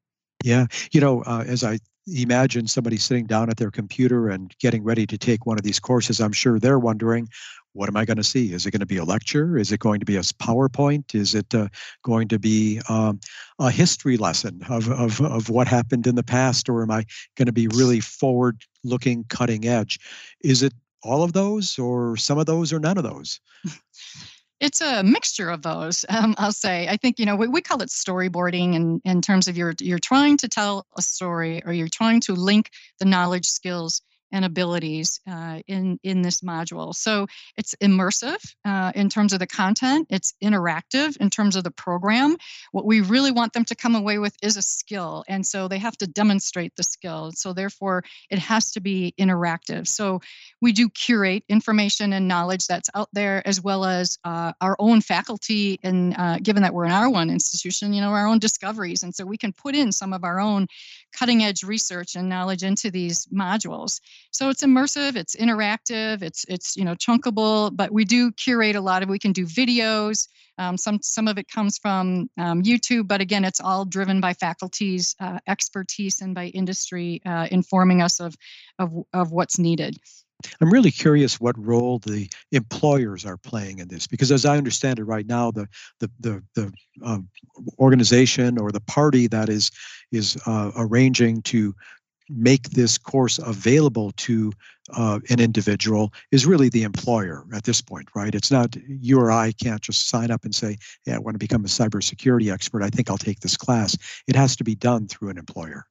Yeah, 0.43 0.65
you 0.91 1.01
know, 1.01 1.21
uh, 1.23 1.43
as 1.45 1.63
I 1.63 1.79
imagine 2.07 2.65
somebody 2.65 2.97
sitting 2.97 3.27
down 3.27 3.49
at 3.49 3.57
their 3.57 3.69
computer 3.69 4.29
and 4.29 4.53
getting 4.59 4.83
ready 4.83 5.05
to 5.05 5.17
take 5.17 5.45
one 5.45 5.57
of 5.57 5.63
these 5.63 5.79
courses, 5.79 6.19
I'm 6.19 6.31
sure 6.31 6.59
they're 6.59 6.79
wondering, 6.79 7.29
what 7.73 7.89
am 7.89 7.97
I 7.97 8.05
going 8.05 8.17
to 8.17 8.23
see? 8.23 8.53
Is 8.53 8.65
it 8.65 8.71
going 8.71 8.81
to 8.81 8.85
be 8.85 8.97
a 8.97 9.03
lecture? 9.03 9.57
Is 9.57 9.71
it 9.71 9.79
going 9.79 9.99
to 9.99 10.05
be 10.05 10.17
a 10.17 10.21
PowerPoint? 10.21 11.15
Is 11.15 11.35
it 11.35 11.53
uh, 11.53 11.67
going 12.03 12.27
to 12.29 12.39
be 12.39 12.81
um, 12.89 13.19
a 13.59 13.71
history 13.71 14.17
lesson 14.17 14.61
of, 14.69 14.89
of, 14.89 15.21
of 15.21 15.49
what 15.49 15.67
happened 15.67 16.07
in 16.07 16.15
the 16.15 16.23
past? 16.23 16.69
Or 16.69 16.81
am 16.81 16.91
I 16.91 17.05
going 17.37 17.45
to 17.45 17.53
be 17.53 17.67
really 17.67 17.99
forward 17.99 18.61
looking, 18.83 19.25
cutting 19.29 19.65
edge? 19.65 19.99
Is 20.41 20.63
it 20.63 20.73
all 21.03 21.23
of 21.23 21.33
those, 21.33 21.79
or 21.79 22.15
some 22.17 22.37
of 22.37 22.45
those, 22.45 22.71
or 22.71 22.79
none 22.79 22.97
of 22.97 23.03
those? 23.03 23.39
It's 24.59 24.81
a 24.81 25.01
mixture 25.01 25.49
of 25.49 25.63
those. 25.63 26.05
Um, 26.07 26.35
I'll 26.37 26.51
say. 26.51 26.87
I 26.87 26.95
think 26.97 27.17
you 27.17 27.25
know 27.25 27.35
we, 27.35 27.47
we 27.47 27.61
call 27.61 27.81
it 27.81 27.89
storyboarding, 27.89 28.75
in, 28.75 29.01
in 29.03 29.19
terms 29.19 29.47
of 29.47 29.57
you're 29.57 29.73
you're 29.79 29.97
trying 29.97 30.37
to 30.37 30.47
tell 30.47 30.85
a 30.95 31.01
story, 31.01 31.63
or 31.65 31.73
you're 31.73 31.87
trying 31.87 32.19
to 32.21 32.33
link 32.35 32.69
the 32.99 33.05
knowledge, 33.05 33.47
skills, 33.47 34.03
and 34.31 34.45
abilities 34.45 35.19
uh, 35.29 35.59
in 35.67 35.99
in 36.03 36.21
this 36.21 36.41
module. 36.41 36.93
So 36.93 37.27
it's 37.57 37.75
immersive 37.81 38.41
uh, 38.65 38.91
in 38.95 39.09
terms 39.09 39.33
of 39.33 39.39
the 39.39 39.47
content. 39.47 40.07
It's 40.09 40.33
interactive 40.43 41.17
in 41.17 41.29
terms 41.29 41.55
of 41.55 41.63
the 41.63 41.71
program. 41.71 42.37
What 42.71 42.85
we 42.85 43.01
really 43.01 43.31
want 43.31 43.53
them 43.53 43.65
to 43.65 43.75
come 43.75 43.95
away 43.95 44.17
with 44.17 44.35
is 44.41 44.57
a 44.57 44.61
skill, 44.61 45.23
and 45.27 45.45
so 45.45 45.67
they 45.67 45.79
have 45.79 45.97
to 45.97 46.07
demonstrate 46.07 46.75
the 46.75 46.83
skill. 46.83 47.31
So 47.33 47.53
therefore, 47.53 48.03
it 48.29 48.39
has 48.39 48.71
to 48.71 48.81
be 48.81 49.13
interactive. 49.19 49.87
So 49.87 50.21
we 50.61 50.71
do 50.71 50.89
curate 50.89 51.43
information 51.49 52.13
and 52.13 52.27
knowledge 52.27 52.67
that's 52.67 52.89
out 52.95 53.09
there, 53.13 53.45
as 53.47 53.61
well 53.61 53.85
as 53.85 54.17
uh, 54.23 54.53
our 54.61 54.75
own 54.79 55.01
faculty. 55.01 55.79
And 55.83 56.15
uh, 56.17 56.37
given 56.39 56.63
that 56.63 56.73
we're 56.73 56.85
an 56.85 56.91
R1 56.91 57.29
institution, 57.29 57.93
you 57.93 58.01
know, 58.01 58.11
our 58.11 58.27
own 58.27 58.39
discoveries, 58.39 59.03
and 59.03 59.13
so 59.13 59.25
we 59.25 59.37
can 59.37 59.53
put 59.53 59.75
in 59.75 59.91
some 59.91 60.13
of 60.13 60.23
our 60.23 60.39
own 60.39 60.67
cutting 61.11 61.43
edge 61.43 61.63
research 61.63 62.15
and 62.15 62.29
knowledge 62.29 62.63
into 62.63 62.91
these 62.91 63.25
modules. 63.27 63.99
So 64.31 64.49
it's 64.49 64.63
immersive, 64.63 65.15
it's 65.15 65.35
interactive, 65.35 66.21
it's 66.21 66.45
it's 66.47 66.77
you 66.77 66.85
know 66.85 66.95
chunkable, 66.95 67.75
but 67.75 67.91
we 67.91 68.05
do 68.05 68.31
curate 68.31 68.75
a 68.75 68.81
lot 68.81 69.03
of. 69.03 69.09
We 69.09 69.19
can 69.19 69.33
do 69.33 69.45
videos. 69.45 70.27
Um, 70.57 70.77
some 70.77 70.99
some 71.01 71.27
of 71.27 71.37
it 71.37 71.47
comes 71.47 71.77
from 71.77 72.29
um, 72.37 72.61
YouTube, 72.61 73.07
but 73.07 73.21
again, 73.21 73.43
it's 73.43 73.59
all 73.59 73.85
driven 73.85 74.21
by 74.21 74.33
faculty's 74.33 75.15
uh, 75.19 75.39
expertise 75.47 76.21
and 76.21 76.35
by 76.35 76.47
industry 76.47 77.21
uh, 77.25 77.47
informing 77.51 78.01
us 78.01 78.19
of, 78.19 78.35
of 78.79 78.93
of 79.13 79.31
what's 79.31 79.57
needed. 79.57 79.97
I'm 80.59 80.71
really 80.71 80.91
curious 80.91 81.39
what 81.39 81.57
role 81.57 81.99
the 81.99 82.29
employers 82.51 83.25
are 83.25 83.37
playing 83.37 83.79
in 83.79 83.87
this, 83.87 84.07
because 84.07 84.31
as 84.31 84.45
I 84.45 84.57
understand 84.57 84.99
it 84.99 85.03
right 85.03 85.25
now, 85.25 85.51
the 85.51 85.67
the 85.99 86.09
the, 86.19 86.43
the 86.55 86.73
uh, 87.03 87.19
organization 87.79 88.57
or 88.57 88.71
the 88.71 88.81
party 88.81 89.27
that 89.27 89.49
is 89.49 89.71
is 90.11 90.37
uh, 90.45 90.71
arranging 90.75 91.41
to 91.43 91.75
make 92.31 92.69
this 92.69 92.97
course 92.97 93.39
available 93.39 94.11
to 94.17 94.51
uh, 94.93 95.19
an 95.29 95.39
individual 95.39 96.13
is 96.31 96.45
really 96.45 96.69
the 96.69 96.83
employer 96.83 97.45
at 97.53 97.63
this 97.63 97.81
point, 97.81 98.09
right? 98.15 98.33
It's 98.33 98.51
not 98.51 98.75
you 98.87 99.19
or 99.19 99.31
I 99.31 99.51
can't 99.51 99.81
just 99.81 100.09
sign 100.09 100.31
up 100.31 100.43
and 100.43 100.53
say, 100.53 100.77
"Yeah, 101.05 101.15
I 101.15 101.19
want 101.19 101.35
to 101.35 101.39
become 101.39 101.63
a 101.65 101.67
cybersecurity 101.67 102.51
expert. 102.51 102.83
I 102.83 102.89
think 102.89 103.09
I'll 103.09 103.17
take 103.17 103.39
this 103.39 103.57
class." 103.57 103.97
It 104.27 104.35
has 104.35 104.55
to 104.57 104.63
be 104.63 104.75
done 104.75 105.07
through 105.07 105.29
an 105.29 105.37
employer. 105.37 105.85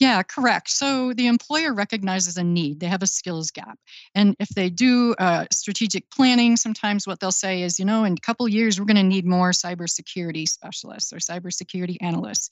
Yeah, 0.00 0.22
correct. 0.22 0.70
So 0.70 1.12
the 1.12 1.28
employer 1.28 1.72
recognizes 1.72 2.36
a 2.36 2.42
need, 2.44 2.80
they 2.80 2.86
have 2.86 3.02
a 3.02 3.06
skills 3.06 3.50
gap. 3.50 3.78
And 4.14 4.34
if 4.40 4.48
they 4.48 4.68
do 4.68 5.14
uh, 5.18 5.46
strategic 5.52 6.10
planning, 6.10 6.56
sometimes 6.56 7.06
what 7.06 7.20
they'll 7.20 7.32
say 7.32 7.62
is, 7.62 7.78
you 7.78 7.84
know, 7.84 8.04
in 8.04 8.14
a 8.14 8.20
couple 8.20 8.48
years, 8.48 8.78
we're 8.78 8.86
going 8.86 8.96
to 8.96 9.02
need 9.02 9.24
more 9.24 9.50
cybersecurity 9.50 10.48
specialists 10.48 11.12
or 11.12 11.18
cybersecurity 11.18 11.96
analysts. 12.00 12.50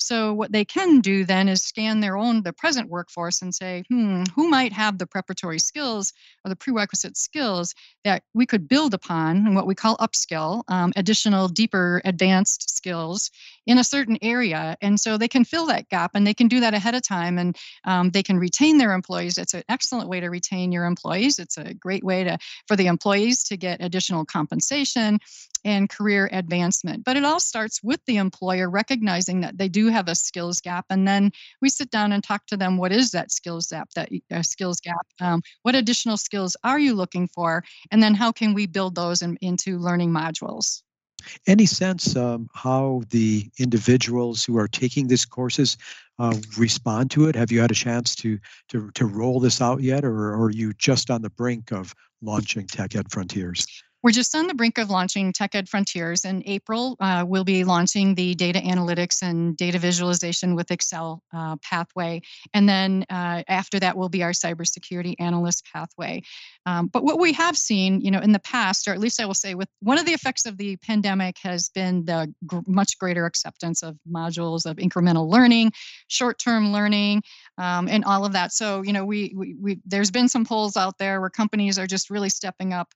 So 0.00 0.32
what 0.32 0.52
they 0.52 0.64
can 0.64 1.00
do 1.00 1.24
then 1.24 1.48
is 1.48 1.62
scan 1.62 2.00
their 2.00 2.16
own 2.16 2.42
the 2.42 2.52
present 2.52 2.88
workforce 2.88 3.42
and 3.42 3.54
say, 3.54 3.84
hmm, 3.88 4.24
who 4.34 4.48
might 4.48 4.72
have 4.72 4.98
the 4.98 5.06
preparatory 5.06 5.58
skills 5.58 6.12
or 6.44 6.48
the 6.48 6.56
prerequisite 6.56 7.16
skills 7.16 7.74
that 8.04 8.22
we 8.34 8.46
could 8.46 8.66
build 8.66 8.94
upon 8.94 9.36
and 9.36 9.54
what 9.54 9.66
we 9.66 9.74
call 9.74 9.96
upskill, 9.98 10.62
um, 10.68 10.92
additional, 10.96 11.48
deeper, 11.48 12.00
advanced 12.04 12.74
skills 12.74 13.30
in 13.66 13.78
a 13.78 13.84
certain 13.84 14.18
area. 14.22 14.76
And 14.80 14.98
so 14.98 15.16
they 15.16 15.28
can 15.28 15.44
fill 15.44 15.66
that 15.66 15.88
gap 15.90 16.12
and 16.14 16.26
they 16.26 16.34
can 16.34 16.48
do 16.48 16.60
that 16.60 16.74
ahead 16.74 16.94
of 16.94 17.02
time 17.02 17.38
and 17.38 17.56
um, 17.84 18.10
they 18.10 18.22
can 18.22 18.38
retain 18.38 18.78
their 18.78 18.92
employees. 18.92 19.38
It's 19.38 19.54
an 19.54 19.62
excellent 19.68 20.08
way 20.08 20.20
to 20.20 20.28
retain 20.28 20.72
your 20.72 20.86
employees. 20.86 21.38
It's 21.38 21.58
a 21.58 21.74
great 21.74 22.02
way 22.02 22.24
to 22.24 22.38
for 22.66 22.76
the 22.76 22.86
employees 22.86 23.44
to 23.44 23.56
get 23.56 23.82
additional 23.82 24.24
compensation 24.24 25.18
and 25.64 25.90
career 25.90 26.28
advancement. 26.32 27.04
But 27.04 27.16
it 27.16 27.24
all 27.24 27.40
starts 27.40 27.82
with 27.82 28.04
the 28.06 28.16
employer 28.16 28.70
recognizing 28.70 29.42
that 29.42 29.58
they 29.58 29.68
do 29.68 29.88
have 29.90 30.08
a 30.08 30.14
skills 30.14 30.60
gap, 30.60 30.86
and 30.90 31.06
then 31.06 31.32
we 31.60 31.68
sit 31.68 31.90
down 31.90 32.12
and 32.12 32.22
talk 32.22 32.46
to 32.46 32.56
them. 32.56 32.76
What 32.76 32.92
is 32.92 33.10
that 33.10 33.30
skills 33.30 33.66
gap? 33.66 33.90
That 33.94 34.10
uh, 34.30 34.42
skills 34.42 34.80
gap. 34.80 35.06
Um, 35.20 35.42
what 35.62 35.74
additional 35.74 36.16
skills 36.16 36.56
are 36.64 36.78
you 36.78 36.94
looking 36.94 37.28
for? 37.28 37.62
And 37.90 38.02
then 38.02 38.14
how 38.14 38.32
can 38.32 38.54
we 38.54 38.66
build 38.66 38.94
those 38.94 39.22
in, 39.22 39.36
into 39.40 39.78
learning 39.78 40.10
modules? 40.10 40.82
Any 41.46 41.66
sense 41.66 42.16
um, 42.16 42.48
how 42.54 43.02
the 43.10 43.50
individuals 43.58 44.44
who 44.44 44.56
are 44.58 44.68
taking 44.68 45.08
these 45.08 45.26
courses 45.26 45.76
uh, 46.18 46.34
respond 46.56 47.10
to 47.12 47.28
it? 47.28 47.36
Have 47.36 47.52
you 47.52 47.60
had 47.60 47.70
a 47.70 47.74
chance 47.74 48.14
to 48.16 48.38
to 48.68 48.90
to 48.92 49.06
roll 49.06 49.40
this 49.40 49.60
out 49.60 49.82
yet, 49.82 50.04
or, 50.04 50.12
or 50.12 50.44
are 50.44 50.50
you 50.50 50.72
just 50.74 51.10
on 51.10 51.22
the 51.22 51.30
brink 51.30 51.72
of 51.72 51.94
launching 52.22 52.66
Tech 52.66 52.94
Ed 52.94 53.10
Frontiers? 53.10 53.66
We're 54.02 54.12
just 54.12 54.34
on 54.34 54.46
the 54.46 54.54
brink 54.54 54.78
of 54.78 54.88
launching 54.88 55.30
Tech 55.30 55.54
Ed 55.54 55.68
Frontiers. 55.68 56.24
In 56.24 56.42
April, 56.46 56.96
uh, 57.00 57.24
we'll 57.26 57.44
be 57.44 57.64
launching 57.64 58.14
the 58.14 58.34
data 58.34 58.58
analytics 58.58 59.20
and 59.20 59.54
data 59.58 59.78
visualization 59.78 60.54
with 60.54 60.70
Excel 60.70 61.22
uh, 61.34 61.56
pathway. 61.56 62.22
And 62.54 62.66
then 62.66 63.04
uh, 63.10 63.42
after 63.46 63.78
that 63.80 63.98
will 63.98 64.08
be 64.08 64.22
our 64.22 64.30
cybersecurity 64.30 65.16
analyst 65.18 65.66
pathway. 65.70 66.22
Um, 66.64 66.86
but 66.86 67.04
what 67.04 67.18
we 67.18 67.34
have 67.34 67.58
seen, 67.58 68.00
you 68.00 68.10
know, 68.10 68.20
in 68.20 68.32
the 68.32 68.38
past, 68.38 68.88
or 68.88 68.92
at 68.92 69.00
least 69.00 69.20
I 69.20 69.26
will 69.26 69.34
say, 69.34 69.54
with 69.54 69.68
one 69.80 69.98
of 69.98 70.06
the 70.06 70.12
effects 70.12 70.46
of 70.46 70.56
the 70.56 70.76
pandemic 70.78 71.36
has 71.42 71.68
been 71.68 72.06
the 72.06 72.32
gr- 72.46 72.60
much 72.66 72.98
greater 72.98 73.26
acceptance 73.26 73.82
of 73.82 73.98
modules 74.10 74.64
of 74.64 74.76
incremental 74.76 75.28
learning, 75.28 75.72
short-term 76.08 76.72
learning, 76.72 77.22
um, 77.58 77.86
and 77.86 78.04
all 78.04 78.24
of 78.24 78.32
that. 78.32 78.52
So, 78.52 78.82
you 78.82 78.94
know, 78.94 79.04
we, 79.04 79.34
we, 79.36 79.54
we 79.60 79.80
there's 79.84 80.10
been 80.10 80.28
some 80.28 80.46
polls 80.46 80.76
out 80.76 80.96
there 80.96 81.20
where 81.20 81.30
companies 81.30 81.78
are 81.78 81.86
just 81.86 82.08
really 82.08 82.30
stepping 82.30 82.72
up 82.72 82.94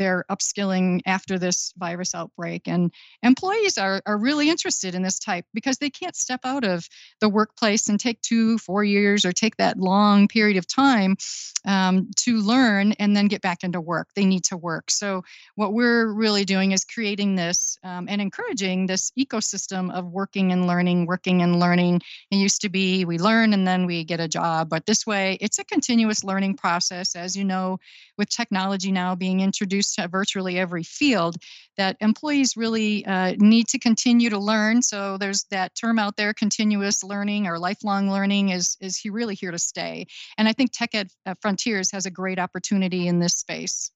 their 0.00 0.24
upskilling 0.30 1.02
after 1.04 1.38
this 1.38 1.74
virus 1.76 2.14
outbreak. 2.14 2.66
And 2.66 2.90
employees 3.22 3.76
are, 3.76 4.00
are 4.06 4.16
really 4.16 4.48
interested 4.48 4.94
in 4.94 5.02
this 5.02 5.18
type 5.18 5.44
because 5.52 5.76
they 5.76 5.90
can't 5.90 6.16
step 6.16 6.40
out 6.42 6.64
of 6.64 6.88
the 7.20 7.28
workplace 7.28 7.86
and 7.86 8.00
take 8.00 8.18
two, 8.22 8.56
four 8.56 8.82
years 8.82 9.26
or 9.26 9.32
take 9.32 9.58
that 9.58 9.78
long 9.78 10.26
period 10.26 10.56
of 10.56 10.66
time 10.66 11.18
um, 11.66 12.10
to 12.16 12.38
learn 12.38 12.92
and 12.92 13.14
then 13.14 13.28
get 13.28 13.42
back 13.42 13.62
into 13.62 13.78
work. 13.78 14.08
They 14.14 14.24
need 14.24 14.42
to 14.44 14.56
work. 14.56 14.90
So, 14.90 15.22
what 15.56 15.74
we're 15.74 16.10
really 16.12 16.46
doing 16.46 16.72
is 16.72 16.86
creating 16.86 17.36
this 17.36 17.76
um, 17.84 18.06
and 18.08 18.22
encouraging 18.22 18.86
this 18.86 19.12
ecosystem 19.18 19.92
of 19.92 20.06
working 20.06 20.50
and 20.50 20.66
learning, 20.66 21.04
working 21.04 21.42
and 21.42 21.60
learning. 21.60 22.00
It 22.30 22.36
used 22.36 22.62
to 22.62 22.70
be 22.70 23.04
we 23.04 23.18
learn 23.18 23.52
and 23.52 23.68
then 23.68 23.84
we 23.84 24.04
get 24.04 24.20
a 24.20 24.28
job, 24.28 24.70
but 24.70 24.86
this 24.86 25.06
way 25.06 25.36
it's 25.42 25.58
a 25.58 25.64
continuous 25.64 26.24
learning 26.24 26.56
process. 26.56 27.14
As 27.14 27.36
you 27.36 27.44
know, 27.44 27.78
with 28.16 28.30
technology 28.30 28.90
now 28.90 29.14
being 29.14 29.40
introduced 29.40 29.89
to 29.94 30.08
virtually 30.08 30.58
every 30.58 30.82
field, 30.82 31.36
that 31.76 31.96
employees 32.00 32.56
really 32.56 33.04
uh, 33.06 33.34
need 33.38 33.68
to 33.68 33.78
continue 33.78 34.30
to 34.30 34.38
learn. 34.38 34.82
So 34.82 35.16
there's 35.18 35.44
that 35.50 35.74
term 35.74 35.98
out 35.98 36.16
there, 36.16 36.34
continuous 36.34 37.02
learning 37.02 37.46
or 37.46 37.58
lifelong 37.58 38.10
learning 38.10 38.50
is 38.50 38.76
is 38.80 38.96
he 38.96 39.10
really 39.10 39.34
here 39.34 39.50
to 39.50 39.58
stay. 39.58 40.06
And 40.36 40.48
I 40.48 40.52
think 40.52 40.72
Tech 40.72 40.94
Ed 40.94 41.10
uh, 41.26 41.34
Frontiers 41.40 41.90
has 41.92 42.06
a 42.06 42.10
great 42.10 42.38
opportunity 42.38 43.08
in 43.08 43.18
this 43.18 43.34
space. 43.34 43.90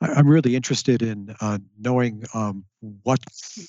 I'm 0.00 0.28
really 0.28 0.54
interested 0.54 1.02
in 1.02 1.34
uh, 1.40 1.58
knowing 1.78 2.24
um, 2.32 2.64
what 3.02 3.20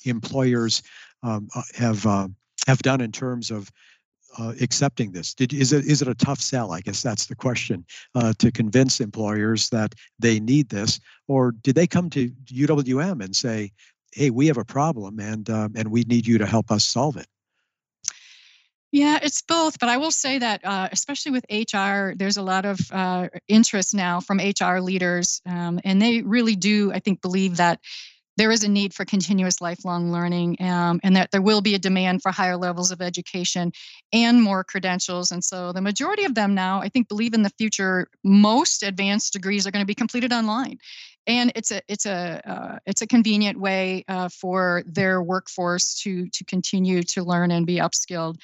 employers 0.06 0.84
um, 1.24 1.50
uh, 1.56 1.64
have 1.76 2.06
uh, 2.06 2.28
have 2.68 2.80
done 2.80 3.02
in 3.02 3.12
terms 3.12 3.52
of 3.52 3.72
uh, 4.38 4.54
accepting 4.62 5.12
this? 5.12 5.34
Did, 5.34 5.54
is 5.54 5.74
it 5.74 5.86
is 5.86 6.02
it 6.02 6.08
a 6.08 6.16
tough 6.16 6.40
sell? 6.40 6.72
I 6.72 6.82
guess 6.82 7.02
that's 7.02 7.28
the 7.28 7.36
question 7.36 7.86
uh, 8.16 8.34
to 8.40 8.52
convince 8.52 9.00
employers 9.00 9.70
that 9.70 9.96
they 10.20 10.40
need 10.40 10.70
this, 10.70 11.00
or 11.28 11.52
did 11.52 11.76
they 11.76 11.88
come 11.88 12.10
to 12.12 12.30
UWM 12.48 13.24
and 13.24 13.36
say, 13.36 13.72
"Hey, 14.14 14.30
we 14.30 14.48
have 14.48 14.58
a 14.58 14.66
problem, 14.66 15.20
and 15.20 15.50
um, 15.50 15.74
and 15.76 15.90
we 15.90 16.04
need 16.04 16.28
you 16.28 16.38
to 16.38 16.46
help 16.46 16.72
us 16.72 16.86
solve 16.86 17.18
it"? 17.18 17.28
Yeah, 18.92 19.20
it's 19.22 19.42
both. 19.42 19.78
But 19.78 19.90
I 19.90 19.98
will 19.98 20.12
say 20.12 20.40
that, 20.40 20.64
uh, 20.64 20.88
especially 20.90 21.34
with 21.34 21.46
HR, 21.52 22.14
there's 22.16 22.38
a 22.38 22.42
lot 22.42 22.64
of 22.64 22.80
uh, 22.94 23.28
interest 23.48 23.94
now 23.94 24.22
from 24.22 24.40
HR 24.40 24.80
leaders, 24.80 25.42
um, 25.46 25.82
and 25.84 26.02
they 26.02 26.22
really 26.22 26.56
do, 26.56 26.94
I 26.94 27.00
think, 27.00 27.22
believe 27.22 27.58
that 27.58 27.82
there 28.38 28.52
is 28.52 28.64
a 28.64 28.70
need 28.70 28.94
for 28.94 29.06
continuous 29.06 29.62
lifelong 29.62 30.12
learning 30.12 30.58
um, 30.62 31.00
and 31.04 31.16
that 31.16 31.32
there 31.32 31.42
will 31.42 31.62
be 31.62 31.76
a 31.76 31.80
demand 31.80 32.22
for 32.22 32.32
higher 32.32 32.58
levels 32.58 32.92
of 32.92 33.02
education 33.02 33.72
and 34.14 34.42
more 34.42 34.64
credentials 34.64 35.32
and 35.32 35.44
so 35.44 35.72
the 35.72 35.82
majority 35.82 36.26
of 36.26 36.36
them 36.36 36.54
now 36.54 36.82
i 36.82 36.90
think 36.90 37.08
believe 37.08 37.34
in 37.34 37.44
the 37.44 37.52
future 37.58 38.08
most 38.24 38.84
advanced 38.84 39.34
degrees 39.34 39.66
are 39.66 39.72
going 39.72 39.84
to 39.84 39.88
be 39.88 39.96
completed 39.96 40.34
online. 40.34 40.78
And 41.28 41.52
it's 41.56 41.72
a 41.72 41.82
it's 41.88 42.06
a 42.06 42.42
uh, 42.46 42.80
it's 42.86 43.02
a 43.02 43.08
convenient 43.08 43.60
way 43.60 44.06
uh, 44.08 44.30
for 44.30 44.84
their 44.86 45.24
workforce 45.24 45.96
to 46.02 46.28
to 46.30 46.46
continue 46.46 47.02
to 47.04 47.24
learn 47.24 47.50
and 47.50 47.66
be 47.66 47.78
upskilled 47.78 48.38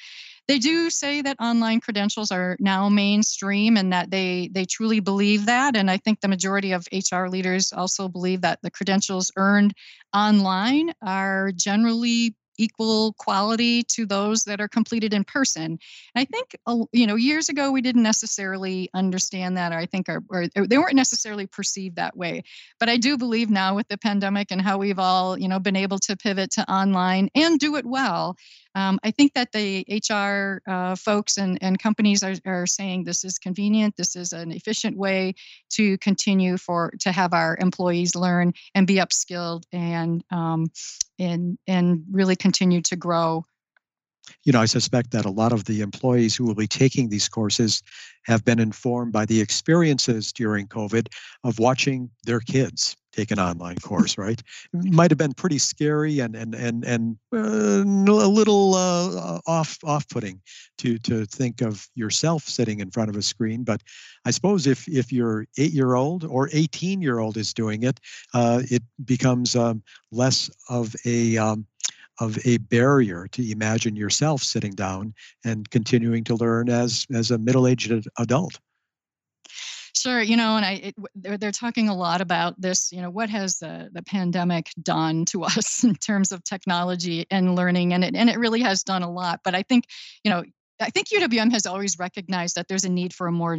they 0.48 0.58
do 0.58 0.90
say 0.90 1.22
that 1.22 1.36
online 1.40 1.80
credentials 1.80 2.30
are 2.30 2.56
now 2.60 2.88
mainstream 2.88 3.76
and 3.76 3.92
that 3.92 4.10
they 4.10 4.50
they 4.52 4.64
truly 4.64 5.00
believe 5.00 5.46
that 5.46 5.76
and 5.76 5.90
i 5.90 5.96
think 5.96 6.20
the 6.20 6.28
majority 6.28 6.72
of 6.72 6.86
hr 7.12 7.26
leaders 7.26 7.72
also 7.72 8.08
believe 8.08 8.40
that 8.40 8.58
the 8.62 8.70
credentials 8.70 9.30
earned 9.36 9.72
online 10.14 10.92
are 11.02 11.52
generally 11.52 12.34
equal 12.58 13.12
quality 13.14 13.82
to 13.82 14.06
those 14.06 14.44
that 14.44 14.60
are 14.60 14.68
completed 14.68 15.12
in 15.12 15.24
person. 15.24 15.64
And 15.64 15.78
I 16.16 16.24
think 16.24 16.56
uh, 16.66 16.84
you 16.92 17.06
know 17.06 17.16
years 17.16 17.48
ago 17.48 17.70
we 17.70 17.80
didn't 17.80 18.02
necessarily 18.02 18.88
understand 18.94 19.56
that, 19.56 19.72
or 19.72 19.78
I 19.78 19.86
think 19.86 20.08
or 20.08 20.46
they 20.66 20.78
weren't 20.78 20.94
necessarily 20.94 21.46
perceived 21.46 21.96
that 21.96 22.16
way. 22.16 22.42
But 22.78 22.88
I 22.88 22.96
do 22.96 23.16
believe 23.16 23.50
now 23.50 23.74
with 23.74 23.88
the 23.88 23.98
pandemic 23.98 24.50
and 24.50 24.60
how 24.60 24.78
we've 24.78 24.98
all 24.98 25.38
you 25.38 25.48
know 25.48 25.58
been 25.58 25.76
able 25.76 25.98
to 26.00 26.16
pivot 26.16 26.50
to 26.52 26.70
online 26.72 27.28
and 27.34 27.58
do 27.58 27.76
it 27.76 27.86
well, 27.86 28.36
um, 28.74 28.98
I 29.02 29.10
think 29.10 29.34
that 29.34 29.52
the 29.52 29.84
HR 29.88 30.62
uh, 30.70 30.96
folks 30.96 31.36
and, 31.36 31.58
and 31.60 31.78
companies 31.78 32.22
are, 32.22 32.34
are 32.46 32.66
saying 32.66 33.04
this 33.04 33.24
is 33.24 33.38
convenient, 33.38 33.96
this 33.96 34.16
is 34.16 34.32
an 34.32 34.50
efficient 34.50 34.96
way 34.96 35.34
to 35.70 35.98
continue 35.98 36.56
for 36.56 36.92
to 37.00 37.12
have 37.12 37.34
our 37.34 37.56
employees 37.60 38.14
learn 38.14 38.52
and 38.74 38.86
be 38.86 38.96
upskilled 38.96 39.64
and 39.72 40.24
um, 40.30 40.66
and 41.18 41.58
and 41.66 42.04
really 42.10 42.36
continue 42.36 42.80
to 42.82 42.96
grow. 42.96 43.44
You 44.44 44.52
know, 44.52 44.60
I 44.60 44.66
suspect 44.66 45.10
that 45.10 45.24
a 45.24 45.30
lot 45.30 45.52
of 45.52 45.64
the 45.64 45.80
employees 45.80 46.34
who 46.34 46.44
will 46.44 46.54
be 46.54 46.66
taking 46.66 47.08
these 47.08 47.28
courses 47.28 47.82
have 48.24 48.44
been 48.44 48.60
informed 48.60 49.12
by 49.12 49.26
the 49.26 49.40
experiences 49.40 50.32
during 50.32 50.68
COVID 50.68 51.08
of 51.44 51.58
watching 51.58 52.08
their 52.24 52.40
kids 52.40 52.96
take 53.12 53.30
an 53.30 53.38
online 53.38 53.76
course, 53.82 54.18
right? 54.18 54.42
Might 54.72 55.10
have 55.10 55.18
been 55.18 55.34
pretty 55.34 55.58
scary 55.58 56.20
and 56.20 56.34
and 56.34 56.54
and 56.54 56.84
and 56.84 57.16
uh, 57.32 57.38
a 57.38 58.28
little 58.28 58.74
uh, 58.74 59.40
off 59.46 59.78
off-putting 59.84 60.40
to 60.78 60.98
to 60.98 61.26
think 61.26 61.60
of 61.60 61.86
yourself 61.94 62.44
sitting 62.44 62.80
in 62.80 62.90
front 62.90 63.10
of 63.10 63.16
a 63.16 63.22
screen. 63.22 63.64
But 63.64 63.82
I 64.24 64.30
suppose 64.30 64.66
if 64.66 64.88
if 64.88 65.12
your 65.12 65.46
eight-year-old 65.58 66.24
or 66.24 66.48
18-year-old 66.48 67.36
is 67.36 67.54
doing 67.54 67.82
it, 67.82 68.00
uh, 68.34 68.62
it 68.70 68.82
becomes 69.04 69.54
um, 69.56 69.82
less 70.10 70.50
of 70.68 70.94
a 71.04 71.36
um, 71.36 71.66
of 72.20 72.38
a 72.46 72.58
barrier 72.58 73.26
to 73.32 73.50
imagine 73.50 73.96
yourself 73.96 74.42
sitting 74.42 74.72
down 74.72 75.14
and 75.44 75.70
continuing 75.70 76.24
to 76.24 76.34
learn 76.34 76.68
as 76.68 77.06
as 77.12 77.30
a 77.30 77.38
middle-aged 77.38 78.06
adult 78.18 78.58
Sure, 79.94 80.22
you 80.22 80.36
know, 80.36 80.56
and 80.56 80.64
I 80.64 80.72
it, 80.72 80.94
they're, 81.14 81.36
they're 81.36 81.52
talking 81.52 81.88
a 81.88 81.94
lot 81.94 82.20
about 82.22 82.58
this. 82.60 82.92
You 82.92 83.02
know, 83.02 83.10
what 83.10 83.28
has 83.28 83.58
the 83.58 83.90
the 83.92 84.02
pandemic 84.02 84.70
done 84.82 85.26
to 85.26 85.44
us 85.44 85.84
in 85.84 85.94
terms 85.96 86.32
of 86.32 86.42
technology 86.44 87.26
and 87.30 87.54
learning, 87.54 87.92
and 87.92 88.02
it 88.04 88.14
and 88.14 88.30
it 88.30 88.38
really 88.38 88.62
has 88.62 88.82
done 88.84 89.02
a 89.02 89.10
lot. 89.10 89.40
But 89.44 89.54
I 89.54 89.62
think, 89.62 89.84
you 90.24 90.30
know, 90.30 90.44
I 90.80 90.90
think 90.90 91.08
UWM 91.08 91.52
has 91.52 91.66
always 91.66 91.98
recognized 91.98 92.56
that 92.56 92.68
there's 92.68 92.84
a 92.84 92.88
need 92.88 93.12
for 93.12 93.26
a 93.26 93.32
more 93.32 93.58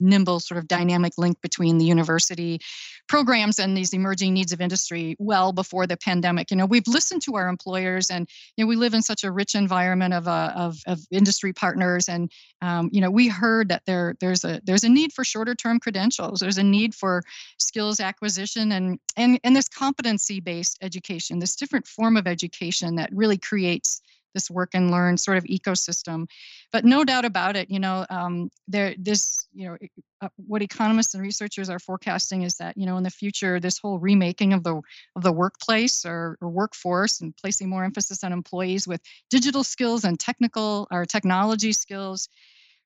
nimble 0.00 0.40
sort 0.40 0.58
of 0.58 0.68
dynamic 0.68 1.12
link 1.18 1.40
between 1.40 1.78
the 1.78 1.84
university 1.84 2.60
programs 3.08 3.58
and 3.58 3.76
these 3.76 3.92
emerging 3.92 4.32
needs 4.32 4.52
of 4.52 4.60
industry 4.60 5.16
well 5.18 5.52
before 5.52 5.86
the 5.86 5.96
pandemic. 5.96 6.50
You 6.50 6.56
know, 6.56 6.66
we've 6.66 6.86
listened 6.86 7.22
to 7.22 7.34
our 7.34 7.48
employers, 7.48 8.08
and 8.08 8.28
you 8.56 8.64
know, 8.64 8.68
we 8.68 8.76
live 8.76 8.94
in 8.94 9.02
such 9.02 9.24
a 9.24 9.32
rich 9.32 9.54
environment 9.54 10.14
of 10.14 10.28
uh, 10.28 10.52
of, 10.54 10.78
of 10.86 11.00
industry 11.10 11.52
partners, 11.52 12.08
and 12.08 12.30
um, 12.62 12.88
you 12.92 13.00
know, 13.00 13.10
we 13.10 13.28
heard 13.28 13.68
that 13.68 13.82
there 13.86 14.14
there's 14.20 14.44
a 14.44 14.60
there's 14.64 14.84
a 14.84 14.88
need 14.88 15.12
for 15.12 15.24
shorter 15.24 15.54
term 15.54 15.80
credentials. 15.80 16.40
There's 16.40 16.58
a 16.58 16.62
need 16.62 16.94
for 16.94 17.22
skills 17.58 18.00
acquisition 18.00 18.72
and 18.72 18.98
and 19.16 19.40
and 19.42 19.56
this 19.56 19.68
competency 19.68 20.40
based 20.40 20.78
education, 20.82 21.40
this 21.40 21.56
different 21.56 21.86
form 21.86 22.16
of 22.16 22.26
education 22.26 22.94
that 22.96 23.10
really 23.12 23.38
creates 23.38 24.00
this 24.34 24.50
work 24.50 24.70
and 24.74 24.90
learn 24.90 25.16
sort 25.16 25.36
of 25.36 25.44
ecosystem. 25.44 26.26
But 26.72 26.84
no 26.84 27.04
doubt 27.04 27.24
about 27.24 27.56
it, 27.56 27.70
you 27.70 27.78
know, 27.78 28.06
um, 28.10 28.50
there 28.68 28.94
this 28.98 29.46
you 29.52 29.68
know 29.68 29.76
uh, 30.20 30.28
what 30.36 30.62
economists 30.62 31.14
and 31.14 31.22
researchers 31.22 31.70
are 31.70 31.78
forecasting 31.78 32.42
is 32.42 32.56
that 32.56 32.76
you 32.76 32.86
know 32.86 32.96
in 32.96 33.02
the 33.02 33.10
future 33.10 33.58
this 33.58 33.78
whole 33.78 33.98
remaking 33.98 34.52
of 34.52 34.62
the 34.64 34.80
of 35.16 35.22
the 35.22 35.32
workplace 35.32 36.04
or, 36.04 36.36
or 36.40 36.48
workforce 36.48 37.20
and 37.20 37.36
placing 37.36 37.68
more 37.68 37.84
emphasis 37.84 38.22
on 38.24 38.32
employees 38.32 38.86
with 38.86 39.00
digital 39.30 39.64
skills 39.64 40.04
and 40.04 40.18
technical 40.20 40.86
or 40.90 41.04
technology 41.04 41.72
skills 41.72 42.28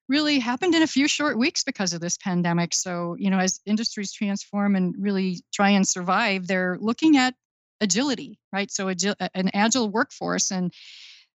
really 0.08 0.38
happened 0.38 0.74
in 0.74 0.82
a 0.82 0.86
few 0.86 1.08
short 1.08 1.38
weeks 1.38 1.64
because 1.64 1.92
of 1.92 2.00
this 2.00 2.18
pandemic. 2.18 2.74
So, 2.74 3.16
you 3.18 3.30
know, 3.30 3.38
as 3.38 3.60
industries 3.64 4.12
transform 4.12 4.76
and 4.76 4.94
really 4.98 5.42
try 5.52 5.70
and 5.70 5.86
survive, 5.86 6.46
they're 6.46 6.76
looking 6.80 7.16
at 7.16 7.34
agility, 7.80 8.38
right? 8.52 8.70
So, 8.70 8.86
agi- 8.86 9.28
an 9.34 9.50
agile 9.54 9.88
workforce 9.88 10.50
and 10.50 10.72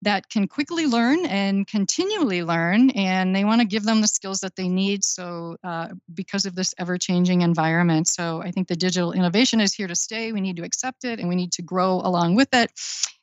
that 0.03 0.29
can 0.29 0.47
quickly 0.47 0.87
learn 0.87 1.27
and 1.27 1.67
continually 1.67 2.43
learn 2.43 2.91
and 2.91 3.35
they 3.35 3.45
want 3.45 3.61
to 3.61 3.67
give 3.67 3.85
them 3.85 4.01
the 4.01 4.07
skills 4.07 4.41
that 4.41 4.57
they 4.57 4.69
need 4.69 5.05
so 5.05 5.57
uh, 5.65 5.89
because 6.15 6.47
of 6.47 6.55
this 6.55 6.75
ever-changing 6.79 7.41
environment. 7.41 8.07
So 8.09 8.43
i 8.43 8.51
think 8.51 8.69
the 8.69 8.77
digital 8.77 9.13
innovation 9.13 9.61
is 9.61 9.75
here 9.75 9.89
to 9.89 9.95
stay 9.95 10.33
we 10.33 10.41
need 10.41 10.57
to 10.57 10.65
accept 10.65 11.05
it 11.05 11.19
and 11.19 11.29
we 11.29 11.37
need 11.37 11.53
to 11.53 11.63
grow 11.63 12.01
along 12.05 12.35
with 12.35 12.49
it 12.55 12.71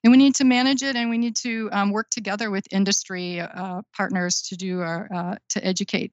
and 0.03 0.11
we 0.11 0.17
need 0.17 0.35
to 0.35 0.43
manage 0.43 0.83
it 0.83 0.95
and 0.95 1.09
we 1.09 1.17
need 1.17 1.35
to 1.37 1.69
um, 1.71 1.91
work 1.91 2.09
together 2.09 2.51
with 2.51 2.67
industry 2.71 3.39
uh, 3.39 3.81
partners 3.95 4.41
to 4.43 4.55
do 4.55 4.81
our 4.81 5.09
uh, 5.13 5.35
to 5.49 5.65
educate 5.65 6.11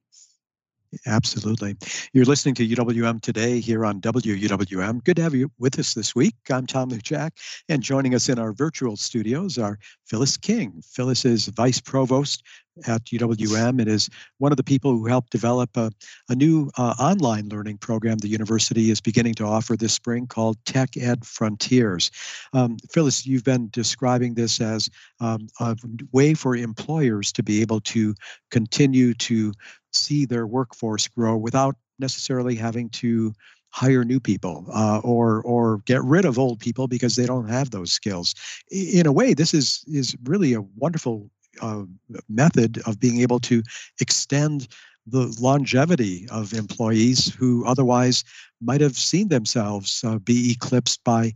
Absolutely. 1.07 1.77
You're 2.13 2.27
listening 2.27 2.55
to 2.57 2.69
UWM 2.69 3.23
today 3.23 3.61
here 3.61 3.85
on 3.85 4.01
WUWM. 4.01 5.03
Good 5.05 5.17
to 5.17 5.23
have 5.23 5.35
you 5.35 5.51
with 5.59 5.79
us 5.79 5.95
this 5.95 6.15
week. 6.15 6.35
I'm 6.51 6.67
Tom 6.67 6.91
Luljak, 6.91 7.31
and 7.69 7.83
joining 7.83 8.15
us 8.15 8.29
in 8.29 8.39
our 8.39 8.53
virtual 8.53 8.97
studios 8.97 9.57
are 9.57 9.79
Phyllis 10.07 10.37
King. 10.37 10.83
Phyllis 10.85 11.25
is 11.25 11.47
Vice 11.49 11.81
Provost 11.81 12.45
at 12.87 13.05
UWM 13.05 13.81
and 13.81 13.89
is 13.89 14.09
one 14.39 14.53
of 14.53 14.57
the 14.57 14.65
people 14.65 14.93
who 14.93 15.07
helped 15.07 15.31
develop 15.31 15.77
a, 15.77 15.91
a 16.29 16.35
new 16.35 16.71
uh, 16.79 16.95
online 16.99 17.49
learning 17.49 17.79
program 17.79 18.19
the 18.19 18.29
university 18.29 18.91
is 18.91 19.01
beginning 19.01 19.35
to 19.35 19.45
offer 19.45 19.77
this 19.77 19.93
spring 19.93 20.27
called 20.27 20.57
Tech 20.65 20.97
Ed 20.97 21.25
Frontiers. 21.25 22.11
Um, 22.53 22.77
Phyllis, 22.91 23.27
you've 23.27 23.45
been 23.45 23.69
describing 23.71 24.35
this 24.35 24.61
as 24.61 24.89
um, 25.21 25.49
a 25.61 25.77
way 26.13 26.35
for 26.35 26.57
employers 26.57 27.33
to 27.33 27.43
be 27.43 27.61
able 27.61 27.81
to 27.81 28.15
continue 28.51 29.15
to 29.15 29.53
see 29.93 30.25
their 30.25 30.47
workforce 30.47 31.09
grow 31.09 31.37
without 31.37 31.77
necessarily 31.99 32.55
having 32.55 32.89
to 32.91 33.33
hire 33.71 34.05
new 34.05 34.21
people 34.21 34.67
uh, 34.75 35.01
or 35.03 35.43
or 35.43 35.79
get 35.87 36.03
rid 36.05 36.25
of 36.25 36.39
old 36.39 36.61
people 36.61 36.87
because 36.87 37.17
they 37.17 37.27
don't 37.27 37.49
have 37.49 37.71
those 37.71 37.91
skills. 37.91 38.35
In 38.71 39.07
a 39.07 39.13
way, 39.13 39.35
this 39.35 39.55
is 39.55 39.85
is 39.87 40.17
really 40.25 40.53
a 40.53 40.61
wonderful 40.77 41.31
uh, 41.61 41.83
method 42.29 42.81
of 42.87 43.01
being 43.01 43.21
able 43.21 43.41
to 43.41 43.63
extend 44.01 44.69
the 45.07 45.35
longevity 45.41 46.29
of 46.31 46.53
employees 46.53 47.35
who 47.35 47.67
otherwise 47.67 48.23
might 48.61 48.81
have 48.81 48.97
seen 48.97 49.29
themselves 49.29 50.03
uh, 50.05 50.19
be 50.19 50.53
eclipsed 50.53 51.03
by 51.05 51.33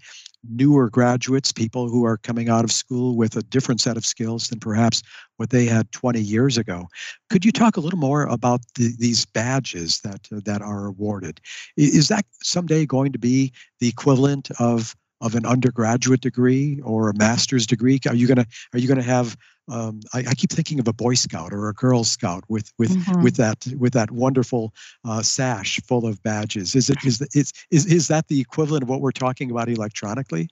newer 0.48 0.88
graduates, 0.88 1.50
people 1.52 1.88
who 1.88 2.04
are 2.04 2.16
coming 2.16 2.48
out 2.48 2.64
of 2.64 2.70
school 2.70 3.16
with 3.16 3.36
a 3.36 3.42
different 3.42 3.80
set 3.80 3.96
of 3.96 4.06
skills 4.06 4.48
than 4.48 4.60
perhaps 4.60 5.02
what 5.36 5.50
they 5.50 5.64
had 5.64 5.90
20 5.92 6.20
years 6.20 6.56
ago. 6.56 6.86
Could 7.30 7.44
you 7.44 7.50
talk 7.50 7.76
a 7.76 7.80
little 7.80 7.98
more 7.98 8.22
about 8.24 8.60
the, 8.76 8.94
these 8.98 9.24
badges 9.26 10.00
that 10.00 10.28
uh, 10.32 10.40
that 10.44 10.62
are 10.62 10.86
awarded? 10.86 11.40
Is 11.76 12.08
that 12.08 12.24
someday 12.42 12.86
going 12.86 13.12
to 13.12 13.18
be 13.18 13.52
the 13.80 13.88
equivalent 13.88 14.50
of 14.60 14.94
of 15.22 15.34
an 15.34 15.46
undergraduate 15.46 16.20
degree 16.20 16.80
or 16.84 17.08
a 17.08 17.16
master's 17.16 17.66
degree? 17.66 17.98
Are 18.06 18.14
you 18.14 18.28
gonna 18.28 18.46
are 18.72 18.78
you 18.78 18.88
gonna 18.88 19.02
have 19.02 19.36
um, 19.68 20.00
I, 20.14 20.20
I, 20.28 20.34
keep 20.34 20.50
thinking 20.50 20.78
of 20.78 20.86
a 20.86 20.92
Boy 20.92 21.14
Scout 21.14 21.52
or 21.52 21.68
a 21.68 21.74
Girl 21.74 22.04
Scout 22.04 22.44
with 22.48 22.72
with 22.78 22.90
mm-hmm. 22.90 23.22
with 23.22 23.36
that 23.36 23.66
with 23.78 23.92
that 23.94 24.10
wonderful 24.10 24.72
uh, 25.04 25.22
sash 25.22 25.80
full 25.86 26.06
of 26.06 26.22
badges. 26.22 26.74
Is 26.74 26.88
it 26.88 26.98
is, 27.04 27.20
is 27.34 27.86
is 27.86 28.08
that 28.08 28.28
the 28.28 28.40
equivalent 28.40 28.84
of 28.84 28.88
what 28.88 29.00
we're 29.00 29.10
talking 29.10 29.50
about 29.50 29.68
electronically? 29.68 30.48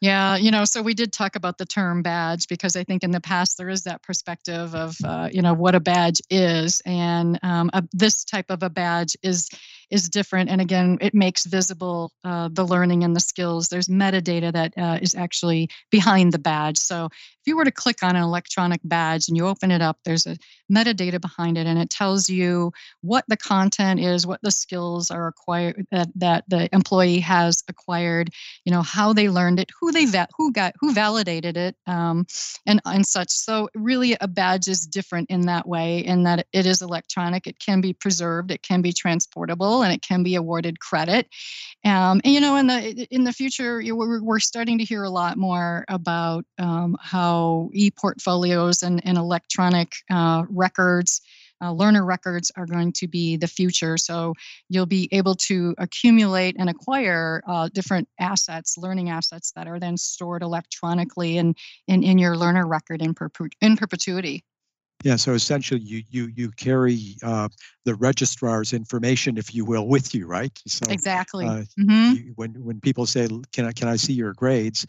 Yeah, 0.00 0.36
you 0.36 0.50
know, 0.50 0.64
so 0.64 0.82
we 0.82 0.94
did 0.94 1.12
talk 1.12 1.34
about 1.36 1.58
the 1.58 1.64
term 1.64 2.02
badge 2.02 2.46
because 2.48 2.76
I 2.76 2.84
think 2.84 3.02
in 3.02 3.10
the 3.10 3.20
past 3.20 3.56
there 3.56 3.70
is 3.70 3.84
that 3.84 4.02
perspective 4.02 4.74
of, 4.74 4.96
uh, 5.02 5.30
you 5.32 5.40
know, 5.40 5.54
what 5.54 5.74
a 5.74 5.80
badge 5.80 6.20
is, 6.30 6.82
and 6.84 7.38
um, 7.42 7.70
a, 7.72 7.82
this 7.92 8.24
type 8.24 8.50
of 8.50 8.62
a 8.62 8.70
badge 8.70 9.16
is 9.22 9.48
is 9.90 10.08
different. 10.08 10.50
And 10.50 10.60
again, 10.60 10.98
it 11.00 11.14
makes 11.14 11.46
visible 11.46 12.12
uh, 12.24 12.48
the 12.52 12.64
learning 12.64 13.04
and 13.04 13.14
the 13.14 13.20
skills. 13.20 13.68
There's 13.68 13.88
metadata 13.88 14.52
that 14.52 14.74
uh, 14.76 14.98
is 15.00 15.14
actually 15.14 15.68
behind 15.90 16.32
the 16.32 16.38
badge. 16.38 16.78
So 16.78 17.06
if 17.06 17.46
you 17.46 17.56
were 17.56 17.64
to 17.64 17.70
click 17.70 18.02
on 18.02 18.16
an 18.16 18.22
electronic 18.22 18.80
badge 18.82 19.28
and 19.28 19.36
you 19.36 19.46
open 19.46 19.70
it 19.70 19.80
up, 19.80 19.98
there's 20.04 20.26
a 20.26 20.36
metadata 20.72 21.20
behind 21.20 21.56
it, 21.56 21.66
and 21.66 21.78
it 21.78 21.90
tells 21.90 22.28
you 22.28 22.72
what 23.02 23.24
the 23.28 23.36
content 23.36 24.00
is, 24.00 24.26
what 24.26 24.40
the 24.42 24.50
skills 24.50 25.12
are 25.12 25.28
acquired 25.28 25.86
that, 25.92 26.08
that 26.16 26.44
the 26.48 26.68
employee 26.74 27.20
has 27.20 27.62
acquired, 27.68 28.30
you 28.64 28.72
know, 28.72 28.82
how 28.82 29.12
they 29.12 29.28
learned 29.28 29.60
it, 29.60 29.70
who 29.80 29.92
they 29.92 30.06
va- 30.06 30.26
who 30.36 30.52
got 30.52 30.74
who 30.80 30.92
validated 30.92 31.56
it, 31.56 31.76
um, 31.86 32.26
and 32.66 32.80
and 32.84 33.06
such. 33.06 33.30
So 33.30 33.68
really, 33.74 34.16
a 34.20 34.26
badge 34.26 34.66
is 34.66 34.86
different 34.86 35.30
in 35.30 35.42
that 35.42 35.68
way, 35.68 35.98
in 36.00 36.24
that 36.24 36.46
it 36.52 36.66
is 36.66 36.82
electronic. 36.82 37.46
It 37.46 37.60
can 37.60 37.80
be 37.80 37.92
preserved. 37.92 38.50
It 38.50 38.62
can 38.62 38.82
be 38.82 38.92
transportable, 38.92 39.75
and 39.82 39.92
it 39.92 40.02
can 40.02 40.22
be 40.22 40.34
awarded 40.34 40.80
credit. 40.80 41.28
Um, 41.84 42.20
and 42.24 42.34
you 42.34 42.40
know, 42.40 42.56
in 42.56 42.66
the 42.66 43.06
in 43.10 43.24
the 43.24 43.32
future, 43.32 43.82
we're, 43.84 44.22
we're 44.22 44.40
starting 44.40 44.78
to 44.78 44.84
hear 44.84 45.04
a 45.04 45.10
lot 45.10 45.36
more 45.36 45.84
about 45.88 46.44
um, 46.58 46.96
how 47.00 47.70
e-portfolios 47.72 48.82
and, 48.82 49.00
and 49.06 49.18
electronic 49.18 49.92
uh, 50.10 50.44
records. 50.48 51.20
Uh, 51.62 51.72
learner 51.72 52.04
records 52.04 52.52
are 52.56 52.66
going 52.66 52.92
to 52.92 53.08
be 53.08 53.34
the 53.34 53.46
future. 53.46 53.96
So 53.96 54.34
you'll 54.68 54.84
be 54.84 55.08
able 55.10 55.34
to 55.36 55.74
accumulate 55.78 56.54
and 56.58 56.68
acquire 56.68 57.42
uh, 57.46 57.70
different 57.72 58.08
assets, 58.20 58.76
learning 58.76 59.08
assets 59.08 59.52
that 59.56 59.66
are 59.66 59.80
then 59.80 59.96
stored 59.96 60.42
electronically 60.42 61.38
and 61.38 61.56
in, 61.88 62.02
in 62.02 62.18
your 62.18 62.36
learner 62.36 62.66
record 62.66 63.00
in, 63.00 63.14
perpu- 63.14 63.52
in 63.62 63.78
perpetuity. 63.78 64.44
Yeah, 65.06 65.14
so 65.14 65.34
essentially, 65.34 65.78
you 65.82 66.02
you 66.10 66.32
you 66.34 66.50
carry 66.50 67.14
uh, 67.22 67.48
the 67.84 67.94
registrar's 67.94 68.72
information, 68.72 69.38
if 69.38 69.54
you 69.54 69.64
will, 69.64 69.86
with 69.86 70.12
you, 70.16 70.26
right? 70.26 70.50
So 70.66 70.90
exactly. 70.90 71.46
Uh, 71.46 71.62
mm-hmm. 71.78 72.14
you, 72.16 72.32
when 72.34 72.50
when 72.54 72.80
people 72.80 73.06
say, 73.06 73.28
"Can 73.52 73.66
I 73.66 73.70
can 73.70 73.86
I 73.86 73.94
see 73.94 74.14
your 74.14 74.34
grades?" 74.34 74.84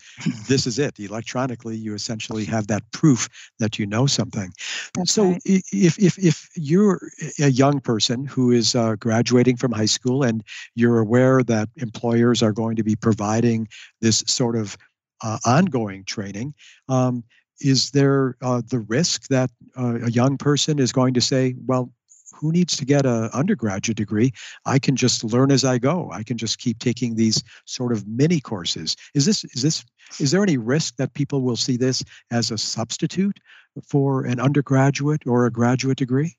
this 0.48 0.66
is 0.66 0.80
it. 0.80 1.00
Electronically, 1.00 1.78
you 1.78 1.94
essentially 1.94 2.46
have 2.46 2.66
that 2.66 2.82
proof 2.92 3.30
that 3.60 3.78
you 3.78 3.86
know 3.86 4.08
something. 4.08 4.52
That's 4.96 5.12
so 5.12 5.26
right. 5.26 5.42
if 5.46 6.00
if 6.00 6.18
if 6.18 6.50
you're 6.56 7.00
a 7.40 7.52
young 7.52 7.80
person 7.80 8.26
who 8.26 8.50
is 8.50 8.74
uh, 8.74 8.96
graduating 8.96 9.58
from 9.58 9.72
high 9.72 9.86
school 9.86 10.24
and 10.24 10.44
you're 10.74 10.98
aware 10.98 11.44
that 11.44 11.70
employers 11.76 12.42
are 12.42 12.54
going 12.54 12.76
to 12.78 12.84
be 12.84 12.96
providing 12.96 13.68
this 14.02 14.24
sort 14.26 14.56
of 14.56 14.78
uh, 15.22 15.38
ongoing 15.46 16.04
training. 16.06 16.54
Um, 16.90 17.24
is 17.60 17.92
there 17.92 18.36
uh, 18.42 18.62
the 18.70 18.80
risk 18.80 19.28
that 19.28 19.50
uh, 19.78 20.00
a 20.04 20.12
young 20.12 20.38
person 20.38 20.80
is 20.80 20.92
going 20.92 21.14
to 21.14 21.22
say, 21.22 21.56
well, 21.66 21.92
who 22.34 22.52
needs 22.52 22.78
to 22.78 22.86
get 22.86 23.06
an 23.06 23.30
undergraduate 23.34 23.98
degree? 23.98 24.32
I 24.66 24.80
can 24.80 24.96
just 24.96 25.24
learn 25.24 25.52
as 25.52 25.64
I 25.64 25.78
go. 25.78 26.10
I 26.12 26.24
can 26.24 26.38
just 26.38 26.60
keep 26.60 26.80
taking 26.80 27.16
these 27.16 27.44
sort 27.66 27.92
of 27.92 28.08
mini 28.08 28.40
courses. 28.40 28.96
Is 29.16 29.26
this 29.26 29.44
is 29.46 29.62
this 29.62 29.86
is 30.20 30.32
there 30.32 30.44
any 30.44 30.58
risk 30.58 30.96
that 30.98 31.14
people 31.14 31.42
will 31.42 31.56
see 31.56 31.78
this 31.78 32.04
as 32.32 32.52
a 32.52 32.58
substitute 32.58 33.40
for 33.84 34.26
an 34.26 34.40
undergraduate 34.40 35.24
or 35.26 35.46
a 35.46 35.52
graduate 35.52 35.98
degree? 35.98 36.38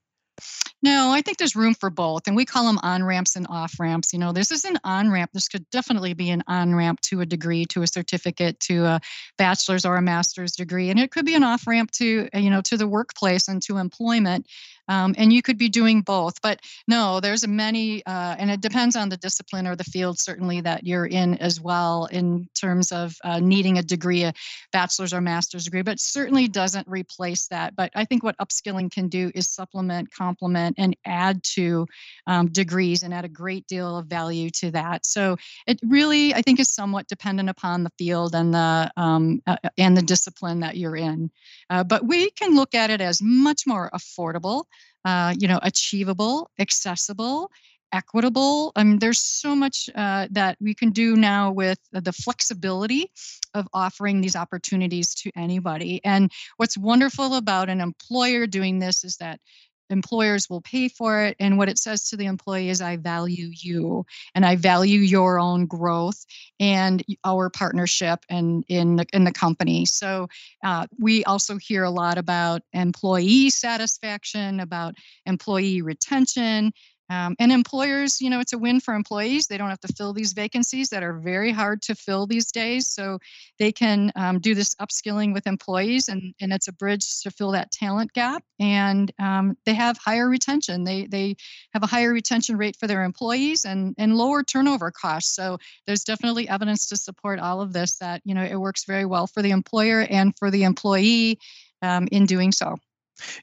No, 0.82 1.10
I 1.10 1.22
think 1.22 1.38
there's 1.38 1.56
room 1.56 1.74
for 1.74 1.90
both. 1.90 2.26
And 2.26 2.36
we 2.36 2.44
call 2.44 2.64
them 2.64 2.78
on 2.82 3.02
ramps 3.02 3.34
and 3.34 3.46
off 3.48 3.80
ramps. 3.80 4.12
You 4.12 4.20
know, 4.20 4.32
this 4.32 4.52
is 4.52 4.64
an 4.64 4.78
on 4.84 5.10
ramp. 5.10 5.30
This 5.34 5.48
could 5.48 5.68
definitely 5.70 6.14
be 6.14 6.30
an 6.30 6.44
on 6.46 6.74
ramp 6.74 7.00
to 7.02 7.20
a 7.20 7.26
degree, 7.26 7.64
to 7.66 7.82
a 7.82 7.86
certificate, 7.86 8.60
to 8.60 8.84
a 8.84 9.00
bachelor's 9.36 9.84
or 9.84 9.96
a 9.96 10.02
master's 10.02 10.52
degree. 10.52 10.90
And 10.90 10.98
it 10.98 11.10
could 11.10 11.26
be 11.26 11.34
an 11.34 11.42
off 11.42 11.66
ramp 11.66 11.90
to, 11.92 12.28
you 12.32 12.50
know, 12.50 12.60
to 12.62 12.76
the 12.76 12.86
workplace 12.86 13.48
and 13.48 13.60
to 13.62 13.78
employment. 13.78 14.46
Um, 14.88 15.14
and 15.18 15.32
you 15.32 15.42
could 15.42 15.58
be 15.58 15.68
doing 15.68 16.00
both. 16.00 16.40
But 16.42 16.60
no, 16.86 17.20
there's 17.20 17.46
many, 17.46 18.04
uh, 18.06 18.36
and 18.38 18.50
it 18.50 18.60
depends 18.60 18.96
on 18.96 19.08
the 19.08 19.16
discipline 19.16 19.66
or 19.66 19.76
the 19.76 19.84
field, 19.84 20.18
certainly, 20.18 20.60
that 20.62 20.84
you're 20.84 21.06
in 21.06 21.34
as 21.38 21.60
well, 21.60 22.06
in 22.06 22.48
terms 22.58 22.92
of 22.92 23.14
uh, 23.24 23.40
needing 23.40 23.78
a 23.78 23.82
degree, 23.82 24.24
a 24.24 24.32
bachelor's 24.72 25.12
or 25.12 25.20
master's 25.20 25.64
degree, 25.64 25.82
but 25.82 26.00
certainly 26.00 26.48
doesn't 26.48 26.88
replace 26.88 27.48
that. 27.48 27.76
But 27.76 27.92
I 27.94 28.04
think 28.04 28.22
what 28.22 28.36
upskilling 28.38 28.90
can 28.90 29.08
do 29.08 29.30
is 29.34 29.48
supplement, 29.48 30.12
complement, 30.12 30.76
and 30.78 30.96
add 31.04 31.42
to 31.54 31.86
um, 32.26 32.48
degrees 32.48 33.02
and 33.02 33.12
add 33.12 33.24
a 33.24 33.28
great 33.28 33.66
deal 33.66 33.96
of 33.96 34.06
value 34.06 34.50
to 34.50 34.70
that. 34.72 35.04
So 35.04 35.36
it 35.66 35.78
really, 35.82 36.34
I 36.34 36.42
think, 36.42 36.60
is 36.60 36.72
somewhat 36.72 37.08
dependent 37.08 37.48
upon 37.48 37.84
the 37.84 37.92
field 37.98 38.34
and 38.34 38.54
the 38.54 38.90
um, 38.96 39.42
uh, 39.46 39.56
and 39.76 39.96
the 39.96 40.02
discipline 40.02 40.60
that 40.60 40.76
you're 40.76 40.96
in. 40.96 41.30
Uh, 41.70 41.84
but 41.84 42.06
we 42.06 42.30
can 42.30 42.54
look 42.54 42.74
at 42.74 42.90
it 42.90 43.00
as 43.00 43.20
much 43.22 43.66
more 43.66 43.90
affordable, 43.94 44.64
uh, 45.08 45.32
you 45.38 45.48
know, 45.48 45.58
achievable, 45.62 46.50
accessible, 46.58 47.50
equitable. 47.92 48.72
I 48.76 48.84
mean, 48.84 48.98
there's 48.98 49.18
so 49.18 49.56
much 49.56 49.88
uh, 49.94 50.28
that 50.32 50.58
we 50.60 50.74
can 50.74 50.90
do 50.90 51.16
now 51.16 51.50
with 51.50 51.78
the 51.92 52.12
flexibility 52.12 53.10
of 53.54 53.66
offering 53.72 54.20
these 54.20 54.36
opportunities 54.36 55.14
to 55.22 55.30
anybody. 55.34 56.02
And 56.04 56.30
what's 56.58 56.76
wonderful 56.76 57.36
about 57.36 57.70
an 57.70 57.80
employer 57.80 58.46
doing 58.46 58.80
this 58.80 59.02
is 59.02 59.16
that 59.16 59.40
employers 59.90 60.48
will 60.48 60.60
pay 60.60 60.88
for 60.88 61.22
it 61.22 61.36
and 61.40 61.58
what 61.58 61.68
it 61.68 61.78
says 61.78 62.08
to 62.08 62.16
the 62.16 62.26
employee 62.26 62.68
is 62.68 62.80
i 62.80 62.96
value 62.96 63.50
you 63.52 64.04
and 64.34 64.44
i 64.44 64.56
value 64.56 65.00
your 65.00 65.38
own 65.38 65.66
growth 65.66 66.24
and 66.60 67.04
our 67.24 67.50
partnership 67.50 68.24
and 68.28 68.64
in 68.68 68.96
the, 68.96 69.06
in 69.12 69.24
the 69.24 69.32
company. 69.32 69.84
So 69.84 70.28
uh, 70.64 70.86
we 70.98 71.24
also 71.24 71.56
hear 71.56 71.84
a 71.84 71.90
lot 71.90 72.18
about 72.18 72.62
employee 72.72 73.50
satisfaction 73.50 74.60
about 74.60 74.94
employee 75.26 75.82
retention 75.82 76.72
um, 77.10 77.36
and 77.38 77.50
employers, 77.50 78.20
you 78.20 78.28
know, 78.28 78.40
it's 78.40 78.52
a 78.52 78.58
win 78.58 78.80
for 78.80 78.94
employees. 78.94 79.46
They 79.46 79.56
don't 79.56 79.70
have 79.70 79.80
to 79.80 79.92
fill 79.94 80.12
these 80.12 80.32
vacancies 80.32 80.90
that 80.90 81.02
are 81.02 81.14
very 81.14 81.52
hard 81.52 81.80
to 81.82 81.94
fill 81.94 82.26
these 82.26 82.52
days. 82.52 82.86
So 82.88 83.18
they 83.58 83.72
can 83.72 84.12
um, 84.14 84.40
do 84.40 84.54
this 84.54 84.74
upskilling 84.76 85.32
with 85.32 85.46
employees, 85.46 86.08
and, 86.08 86.34
and 86.40 86.52
it's 86.52 86.68
a 86.68 86.72
bridge 86.72 87.20
to 87.22 87.30
fill 87.30 87.52
that 87.52 87.70
talent 87.70 88.12
gap. 88.12 88.42
And 88.60 89.10
um, 89.18 89.56
they 89.64 89.74
have 89.74 89.96
higher 89.96 90.28
retention. 90.28 90.84
They 90.84 91.06
they 91.06 91.36
have 91.72 91.82
a 91.82 91.86
higher 91.86 92.12
retention 92.12 92.56
rate 92.56 92.76
for 92.78 92.86
their 92.86 93.04
employees 93.04 93.64
and 93.64 93.94
and 93.96 94.16
lower 94.16 94.42
turnover 94.42 94.90
costs. 94.90 95.34
So 95.34 95.58
there's 95.86 96.04
definitely 96.04 96.48
evidence 96.48 96.88
to 96.88 96.96
support 96.96 97.38
all 97.38 97.60
of 97.60 97.72
this 97.72 97.98
that 97.98 98.20
you 98.24 98.34
know 98.34 98.44
it 98.44 98.56
works 98.56 98.84
very 98.84 99.04
well 99.04 99.26
for 99.26 99.42
the 99.42 99.52
employer 99.52 100.06
and 100.10 100.34
for 100.38 100.50
the 100.50 100.64
employee 100.64 101.38
um, 101.82 102.08
in 102.10 102.26
doing 102.26 102.52
so. 102.52 102.76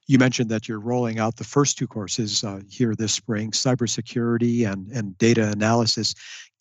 You 0.08 0.18
mentioned 0.18 0.50
that 0.52 0.68
you're 0.68 0.80
rolling 0.80 1.20
out 1.20 1.36
the 1.36 1.44
first 1.44 1.78
two 1.78 1.88
courses 1.88 2.44
uh, 2.44 2.62
here 2.70 2.96
this 2.96 3.14
spring, 3.14 3.52
cybersecurity 3.52 4.72
and, 4.72 4.90
and 4.92 5.18
data 5.18 5.50
analysis. 5.50 6.14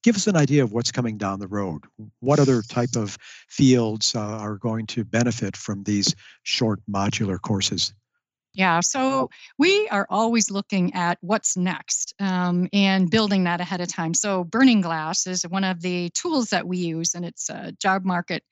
Give 0.03 0.16
us 0.16 0.27
an 0.27 0.37
idea 0.37 0.62
of 0.62 0.72
what's 0.72 0.92
coming 0.92 1.16
down 1.16 1.40
the 1.40 1.48
road. 1.48 1.85
What 2.20 2.38
other 2.38 2.62
type 2.62 2.94
of 2.96 3.16
fields 3.48 4.14
uh, 4.14 4.20
are 4.20 4.57
going 4.57 4.87
to 4.88 5.05
benefit 5.05 5.57
from 5.57 5.83
these 5.83 6.14
short 6.42 6.81
modular 6.90 7.40
courses? 7.40 7.94
Yeah, 8.55 8.81
so 8.81 9.31
we 9.59 9.88
are 9.88 10.07
always 10.09 10.48
looking 10.48 10.94
at 10.94 11.18
what's 11.22 11.57
next 11.57 12.14
um, 12.20 12.68
and 12.72 13.11
building 13.11 13.44
that 13.44 13.61
ahead 13.61 13.81
of 13.81 13.88
time. 13.88 14.14
So, 14.14 14.44
Burning 14.44 14.81
Glass 14.81 15.27
is 15.27 15.42
one 15.42 15.64
of 15.64 15.81
the 15.81 16.11
tools 16.11 16.50
that 16.50 16.64
we 16.64 16.77
use, 16.77 17.14
and 17.14 17.24
it's 17.24 17.50
a 17.50 17.72
job 17.72 18.05
market 18.05 18.44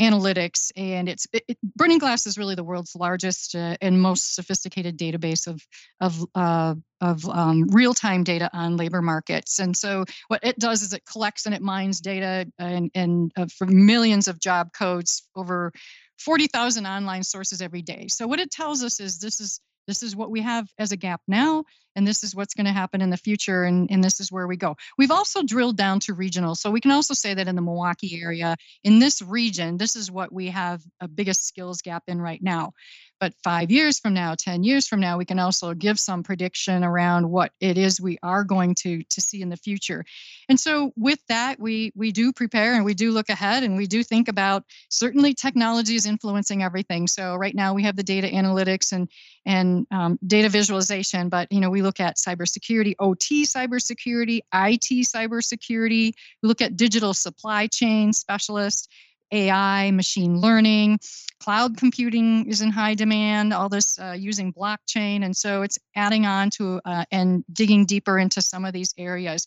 analytics 0.00 0.70
and 0.76 1.08
it's 1.08 1.26
it, 1.32 1.42
it, 1.48 1.58
burning 1.76 1.98
glass 1.98 2.26
is 2.26 2.38
really 2.38 2.54
the 2.54 2.64
world's 2.64 2.94
largest 2.94 3.54
uh, 3.54 3.76
and 3.80 4.00
most 4.00 4.34
sophisticated 4.34 4.96
database 4.98 5.46
of 5.46 5.60
of 6.00 6.24
uh, 6.34 6.74
of 7.00 7.28
um, 7.28 7.68
real-time 7.68 8.24
data 8.24 8.50
on 8.52 8.76
labor 8.76 9.02
markets. 9.02 9.58
And 9.58 9.76
so 9.76 10.04
what 10.28 10.40
it 10.42 10.58
does 10.58 10.82
is 10.82 10.92
it 10.92 11.04
collects 11.10 11.46
and 11.46 11.54
it 11.54 11.62
mines 11.62 12.00
data 12.00 12.50
and, 12.58 12.90
and 12.94 13.30
uh, 13.36 13.46
for 13.56 13.66
millions 13.66 14.26
of 14.26 14.40
job 14.40 14.72
codes 14.72 15.28
over 15.36 15.72
40,000 16.18 16.86
online 16.86 17.22
sources 17.22 17.62
every 17.62 17.82
day. 17.82 18.06
So 18.08 18.26
what 18.26 18.40
it 18.40 18.50
tells 18.50 18.82
us 18.82 18.98
is 18.98 19.18
this 19.18 19.40
is 19.40 19.60
this 19.88 20.04
is 20.04 20.14
what 20.14 20.30
we 20.30 20.42
have 20.42 20.68
as 20.78 20.92
a 20.92 20.96
gap 20.96 21.20
now 21.26 21.64
and 21.96 22.06
this 22.06 22.22
is 22.22 22.36
what's 22.36 22.54
going 22.54 22.66
to 22.66 22.72
happen 22.72 23.00
in 23.00 23.10
the 23.10 23.16
future 23.16 23.64
and, 23.64 23.90
and 23.90 24.04
this 24.04 24.20
is 24.20 24.30
where 24.30 24.46
we 24.46 24.56
go. 24.56 24.76
We've 24.96 25.10
also 25.10 25.42
drilled 25.42 25.76
down 25.76 25.98
to 26.00 26.14
regional 26.14 26.54
so 26.54 26.70
we 26.70 26.80
can 26.80 26.92
also 26.92 27.14
say 27.14 27.34
that 27.34 27.48
in 27.48 27.56
the 27.56 27.62
milwaukee 27.62 28.20
area 28.22 28.54
in 28.84 29.00
this 29.00 29.20
region 29.20 29.78
this 29.78 29.96
is 29.96 30.10
what 30.10 30.32
we 30.32 30.48
have 30.48 30.82
a 31.00 31.08
biggest 31.08 31.44
skills 31.44 31.82
gap 31.82 32.04
in 32.06 32.20
right 32.20 32.42
now 32.42 32.72
but 33.20 33.34
five 33.42 33.70
years 33.70 33.98
from 33.98 34.14
now 34.14 34.34
10 34.34 34.62
years 34.62 34.86
from 34.86 35.00
now 35.00 35.18
we 35.18 35.24
can 35.24 35.38
also 35.38 35.74
give 35.74 35.98
some 35.98 36.22
prediction 36.22 36.84
around 36.84 37.30
what 37.30 37.52
it 37.60 37.78
is 37.78 38.00
we 38.00 38.18
are 38.22 38.44
going 38.44 38.74
to 38.74 39.02
to 39.04 39.20
see 39.20 39.42
in 39.42 39.48
the 39.48 39.56
future. 39.56 40.04
And 40.48 40.58
so 40.58 40.92
with 40.96 41.20
that 41.28 41.58
we 41.58 41.92
we 41.94 42.12
do 42.12 42.32
prepare 42.32 42.74
and 42.74 42.84
we 42.84 42.94
do 42.94 43.10
look 43.10 43.28
ahead 43.28 43.62
and 43.62 43.76
we 43.76 43.86
do 43.86 44.02
think 44.02 44.28
about 44.28 44.64
certainly 44.88 45.34
technology 45.34 45.94
is 45.94 46.06
influencing 46.06 46.62
everything. 46.62 47.06
So 47.06 47.36
right 47.36 47.54
now 47.54 47.74
we 47.74 47.82
have 47.82 47.96
the 47.96 48.02
data 48.02 48.28
analytics 48.28 48.92
and 48.92 49.08
and 49.46 49.86
um, 49.90 50.18
data 50.26 50.48
visualization 50.48 51.28
but 51.28 51.50
you 51.50 51.60
know 51.60 51.70
we 51.70 51.82
look 51.82 52.00
at 52.00 52.16
cybersecurity 52.16 52.94
ot 53.00 53.18
cybersecurity 53.20 54.40
it 54.52 54.84
cybersecurity. 55.04 56.12
We 56.42 56.48
look 56.48 56.60
at 56.60 56.76
digital 56.76 57.14
supply 57.14 57.66
chain 57.66 58.12
specialists 58.12 58.88
AI, 59.32 59.90
machine 59.90 60.40
learning, 60.40 60.98
cloud 61.40 61.76
computing 61.76 62.46
is 62.46 62.60
in 62.60 62.70
high 62.70 62.94
demand, 62.94 63.52
all 63.52 63.68
this 63.68 63.98
uh, 63.98 64.14
using 64.18 64.52
blockchain. 64.52 65.24
And 65.24 65.36
so 65.36 65.62
it's 65.62 65.78
adding 65.94 66.26
on 66.26 66.50
to 66.50 66.80
uh, 66.84 67.04
and 67.10 67.44
digging 67.52 67.86
deeper 67.86 68.18
into 68.18 68.42
some 68.42 68.64
of 68.64 68.72
these 68.72 68.92
areas. 68.98 69.46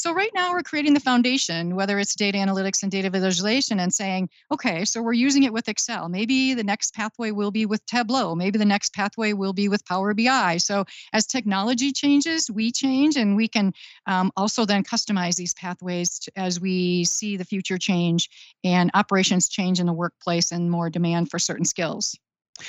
So 0.00 0.14
right 0.14 0.30
now 0.34 0.52
we're 0.52 0.62
creating 0.62 0.94
the 0.94 1.00
foundation, 1.00 1.76
whether 1.76 1.98
it's 1.98 2.14
data 2.14 2.38
analytics 2.38 2.82
and 2.82 2.90
data 2.90 3.10
visualization, 3.10 3.78
and 3.80 3.92
saying, 3.92 4.30
okay, 4.50 4.86
so 4.86 5.02
we're 5.02 5.12
using 5.12 5.42
it 5.42 5.52
with 5.52 5.68
Excel. 5.68 6.08
Maybe 6.08 6.54
the 6.54 6.64
next 6.64 6.94
pathway 6.94 7.32
will 7.32 7.50
be 7.50 7.66
with 7.66 7.84
Tableau. 7.84 8.34
Maybe 8.34 8.58
the 8.58 8.64
next 8.64 8.94
pathway 8.94 9.34
will 9.34 9.52
be 9.52 9.68
with 9.68 9.84
Power 9.84 10.14
BI. 10.14 10.56
So 10.56 10.86
as 11.12 11.26
technology 11.26 11.92
changes, 11.92 12.50
we 12.50 12.72
change, 12.72 13.16
and 13.16 13.36
we 13.36 13.46
can 13.46 13.74
um, 14.06 14.32
also 14.38 14.64
then 14.64 14.84
customize 14.84 15.36
these 15.36 15.52
pathways 15.52 16.18
to, 16.20 16.32
as 16.34 16.58
we 16.58 17.04
see 17.04 17.36
the 17.36 17.44
future 17.44 17.76
change 17.76 18.30
and 18.64 18.90
operations 18.94 19.50
change 19.50 19.80
in 19.80 19.86
the 19.86 19.92
workplace 19.92 20.50
and 20.50 20.70
more 20.70 20.88
demand 20.88 21.30
for 21.30 21.38
certain 21.38 21.66
skills. 21.66 22.16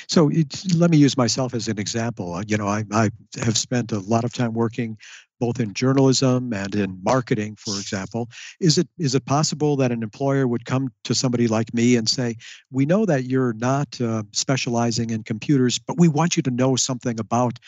So 0.08 0.30
let 0.74 0.90
me 0.90 0.96
use 0.96 1.16
myself 1.16 1.54
as 1.54 1.68
an 1.68 1.78
example. 1.78 2.34
Uh, 2.34 2.42
you 2.46 2.56
know, 2.56 2.66
I, 2.66 2.84
I 2.92 3.10
have 3.42 3.56
spent 3.56 3.92
a 3.92 4.00
lot 4.00 4.24
of 4.24 4.32
time 4.32 4.52
working 4.52 4.98
both 5.42 5.58
in 5.58 5.74
journalism 5.74 6.52
and 6.52 6.72
in 6.76 7.00
marketing, 7.02 7.56
for 7.56 7.74
example. 7.74 8.30
Is 8.60 8.78
it 8.78 8.88
is 8.96 9.16
it 9.16 9.24
possible 9.26 9.74
that 9.74 9.90
an 9.90 10.00
employer 10.00 10.46
would 10.46 10.66
come 10.66 10.88
to 11.02 11.16
somebody 11.16 11.48
like 11.48 11.74
me 11.74 11.96
and 11.96 12.08
say, 12.08 12.36
"We 12.70 12.86
know 12.86 13.04
that 13.06 13.24
you're 13.24 13.54
not 13.54 14.00
uh, 14.00 14.22
specializing 14.30 15.10
in 15.10 15.24
computers, 15.24 15.80
but 15.80 15.98
we 15.98 16.06
want 16.06 16.36
you 16.36 16.44
to 16.44 16.50
know 16.52 16.76
something 16.76 17.18
about 17.18 17.58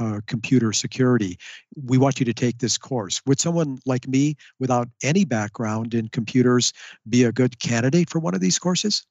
uh, 0.00 0.22
computer 0.26 0.72
security. 0.72 1.38
We 1.90 1.98
want 1.98 2.18
you 2.18 2.26
to 2.26 2.34
take 2.34 2.58
this 2.58 2.76
course." 2.76 3.22
Would 3.26 3.38
someone 3.38 3.78
like 3.86 4.08
me, 4.08 4.34
without 4.58 4.88
any 5.04 5.24
background 5.24 5.94
in 5.94 6.08
computers, 6.08 6.72
be 7.08 7.22
a 7.22 7.30
good 7.30 7.60
candidate 7.60 8.10
for 8.10 8.18
one 8.18 8.34
of 8.34 8.40
these 8.40 8.58
courses? 8.58 9.06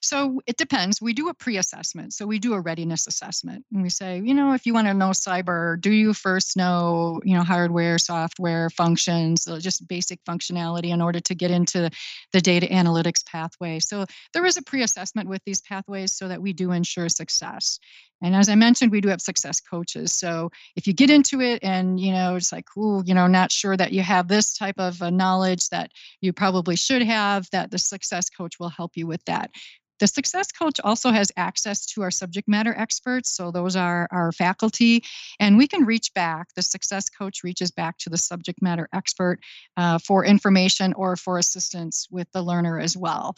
So 0.00 0.40
it 0.46 0.56
depends. 0.56 1.00
We 1.00 1.12
do 1.12 1.28
a 1.28 1.34
pre 1.34 1.56
assessment. 1.56 2.12
So 2.12 2.26
we 2.26 2.38
do 2.38 2.54
a 2.54 2.60
readiness 2.60 3.06
assessment. 3.06 3.64
And 3.72 3.82
we 3.82 3.90
say, 3.90 4.20
you 4.24 4.34
know, 4.34 4.52
if 4.52 4.66
you 4.66 4.74
want 4.74 4.88
to 4.88 4.94
know 4.94 5.10
cyber, 5.10 5.80
do 5.80 5.92
you 5.92 6.14
first 6.14 6.56
know, 6.56 7.20
you 7.24 7.36
know, 7.36 7.42
hardware, 7.42 7.98
software, 7.98 8.70
functions, 8.70 9.46
uh, 9.46 9.58
just 9.58 9.86
basic 9.86 10.22
functionality 10.24 10.88
in 10.88 11.00
order 11.00 11.20
to 11.20 11.34
get 11.34 11.50
into 11.50 11.90
the 12.32 12.40
data 12.40 12.66
analytics 12.66 13.24
pathway? 13.24 13.78
So 13.78 14.06
there 14.32 14.44
is 14.44 14.56
a 14.56 14.62
pre 14.62 14.82
assessment 14.82 15.28
with 15.28 15.42
these 15.44 15.60
pathways 15.62 16.16
so 16.16 16.28
that 16.28 16.42
we 16.42 16.52
do 16.52 16.72
ensure 16.72 17.08
success. 17.08 17.78
And 18.22 18.34
as 18.34 18.48
I 18.48 18.54
mentioned, 18.54 18.90
we 18.90 19.00
do 19.00 19.08
have 19.08 19.20
success 19.20 19.60
coaches. 19.60 20.12
So 20.12 20.50
if 20.76 20.86
you 20.86 20.92
get 20.92 21.10
into 21.10 21.40
it 21.40 21.62
and 21.62 22.00
you 22.00 22.12
know 22.12 22.36
it's 22.36 22.52
like, 22.52 22.64
ooh, 22.76 23.02
you 23.04 23.14
know, 23.14 23.26
not 23.26 23.52
sure 23.52 23.76
that 23.76 23.92
you 23.92 24.02
have 24.02 24.28
this 24.28 24.56
type 24.56 24.78
of 24.78 25.00
uh, 25.00 25.10
knowledge 25.10 25.68
that 25.68 25.92
you 26.20 26.32
probably 26.32 26.76
should 26.76 27.02
have, 27.02 27.48
that 27.50 27.70
the 27.70 27.78
success 27.78 28.28
coach 28.28 28.58
will 28.58 28.70
help 28.70 28.96
you 28.96 29.06
with 29.06 29.24
that. 29.26 29.50
The 29.98 30.06
success 30.06 30.52
coach 30.52 30.80
also 30.82 31.10
has 31.10 31.32
access 31.36 31.86
to 31.86 32.02
our 32.02 32.10
subject 32.10 32.48
matter 32.48 32.74
experts. 32.76 33.32
So 33.32 33.50
those 33.50 33.76
are 33.76 34.08
our 34.10 34.32
faculty. 34.32 35.02
And 35.40 35.56
we 35.56 35.66
can 35.66 35.84
reach 35.84 36.12
back. 36.14 36.54
The 36.54 36.62
success 36.62 37.08
coach 37.08 37.42
reaches 37.42 37.70
back 37.70 37.98
to 37.98 38.10
the 38.10 38.18
subject 38.18 38.62
matter 38.62 38.88
expert 38.92 39.40
uh, 39.76 39.98
for 39.98 40.24
information 40.24 40.92
or 40.94 41.16
for 41.16 41.38
assistance 41.38 42.08
with 42.10 42.30
the 42.32 42.42
learner 42.42 42.78
as 42.78 42.96
well. 42.96 43.36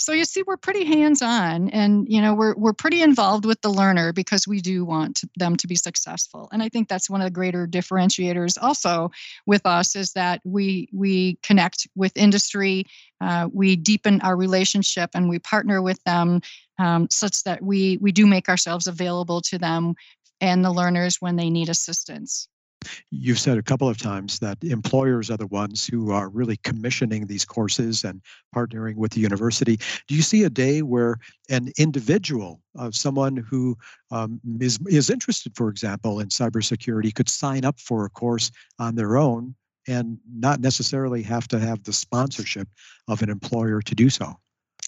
So 0.00 0.12
you 0.12 0.24
see, 0.24 0.44
we're 0.46 0.56
pretty 0.56 0.84
hands-on, 0.84 1.70
and 1.70 2.06
you 2.08 2.20
know, 2.20 2.32
we're 2.32 2.54
we're 2.54 2.72
pretty 2.72 3.02
involved 3.02 3.44
with 3.44 3.60
the 3.62 3.68
learner 3.68 4.12
because 4.12 4.46
we 4.46 4.60
do 4.60 4.84
want 4.84 5.22
them 5.36 5.56
to 5.56 5.66
be 5.66 5.74
successful. 5.74 6.48
And 6.52 6.62
I 6.62 6.68
think 6.68 6.88
that's 6.88 7.10
one 7.10 7.20
of 7.20 7.24
the 7.24 7.32
greater 7.32 7.66
differentiators 7.66 8.56
also 8.62 9.10
with 9.44 9.66
us 9.66 9.96
is 9.96 10.12
that 10.12 10.40
we 10.44 10.88
we 10.92 11.36
connect 11.42 11.88
with 11.96 12.16
industry, 12.16 12.84
uh, 13.20 13.48
we 13.52 13.76
deepen 13.76 14.20
our 14.20 14.36
relationship, 14.36 15.10
and 15.14 15.28
we 15.28 15.38
partner 15.38 15.82
with 15.82 16.02
them 16.04 16.40
um, 16.78 17.08
such 17.10 17.42
that 17.44 17.62
we 17.62 17.98
we 17.98 18.12
do 18.12 18.26
make 18.26 18.48
ourselves 18.48 18.86
available 18.86 19.40
to 19.42 19.58
them 19.58 19.94
and 20.40 20.64
the 20.64 20.72
learners 20.72 21.20
when 21.20 21.36
they 21.36 21.50
need 21.50 21.68
assistance. 21.68 22.48
You've 23.10 23.40
said 23.40 23.58
a 23.58 23.62
couple 23.62 23.88
of 23.88 23.98
times 23.98 24.38
that 24.38 24.62
employers 24.62 25.30
are 25.30 25.36
the 25.36 25.48
ones 25.48 25.84
who 25.84 26.12
are 26.12 26.28
really 26.28 26.56
commissioning 26.58 27.26
these 27.26 27.44
courses 27.44 28.04
and 28.04 28.22
partnering 28.54 28.94
with 28.94 29.12
the 29.12 29.20
university. 29.20 29.78
Do 30.06 30.14
you 30.14 30.22
see 30.22 30.44
a 30.44 30.50
day 30.50 30.82
where 30.82 31.18
an 31.50 31.72
individual, 31.76 32.60
uh, 32.78 32.92
someone 32.92 33.36
who 33.36 33.76
um, 34.12 34.40
is 34.60 34.78
is 34.88 35.10
interested, 35.10 35.56
for 35.56 35.68
example, 35.68 36.20
in 36.20 36.28
cybersecurity, 36.28 37.12
could 37.14 37.28
sign 37.28 37.64
up 37.64 37.80
for 37.80 38.04
a 38.04 38.10
course 38.10 38.50
on 38.78 38.94
their 38.94 39.16
own 39.16 39.54
and 39.88 40.18
not 40.30 40.60
necessarily 40.60 41.22
have 41.22 41.48
to 41.48 41.58
have 41.58 41.82
the 41.82 41.92
sponsorship 41.92 42.68
of 43.08 43.22
an 43.22 43.30
employer 43.30 43.80
to 43.82 43.94
do 43.94 44.10
so? 44.10 44.36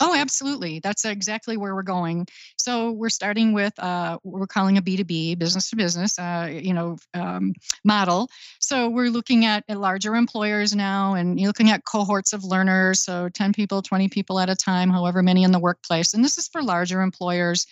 Oh, 0.03 0.15
absolutely. 0.15 0.81
That's 0.81 1.05
exactly 1.05 1.59
where 1.59 1.75
we're 1.75 1.83
going. 1.83 2.27
So 2.57 2.93
we're 2.93 3.11
starting 3.11 3.53
with 3.53 3.79
uh, 3.79 4.19
we're 4.25 4.47
calling 4.47 4.79
a 4.79 4.83
B2B, 4.83 5.39
business 5.39 5.69
to 5.71 5.77
business, 5.77 6.19
uh, 6.19 6.49
you 6.51 6.73
know, 6.73 6.97
um, 7.13 7.53
model. 7.85 8.31
So 8.61 8.89
we're 8.89 9.11
looking 9.11 9.45
at, 9.45 9.63
at 9.69 9.79
larger 9.79 10.17
employers 10.17 10.75
now 10.75 11.15
and 11.15 11.39
you're 11.39 11.49
looking 11.49 11.69
at 11.69 11.85
cohorts 11.85 12.33
of 12.33 12.45
learners. 12.45 13.01
So 13.01 13.29
10 13.29 13.53
people, 13.53 13.83
20 13.83 14.09
people 14.09 14.41
at 14.41 14.49
a 14.49 14.57
time, 14.57 14.89
however 14.89 15.23
many 15.23 15.43
in 15.43 15.53
the 15.53 15.59
workplace. 15.59 16.15
And 16.15 16.25
this 16.25 16.39
is 16.39 16.49
for 16.49 16.63
larger 16.63 17.03
employers 17.03 17.67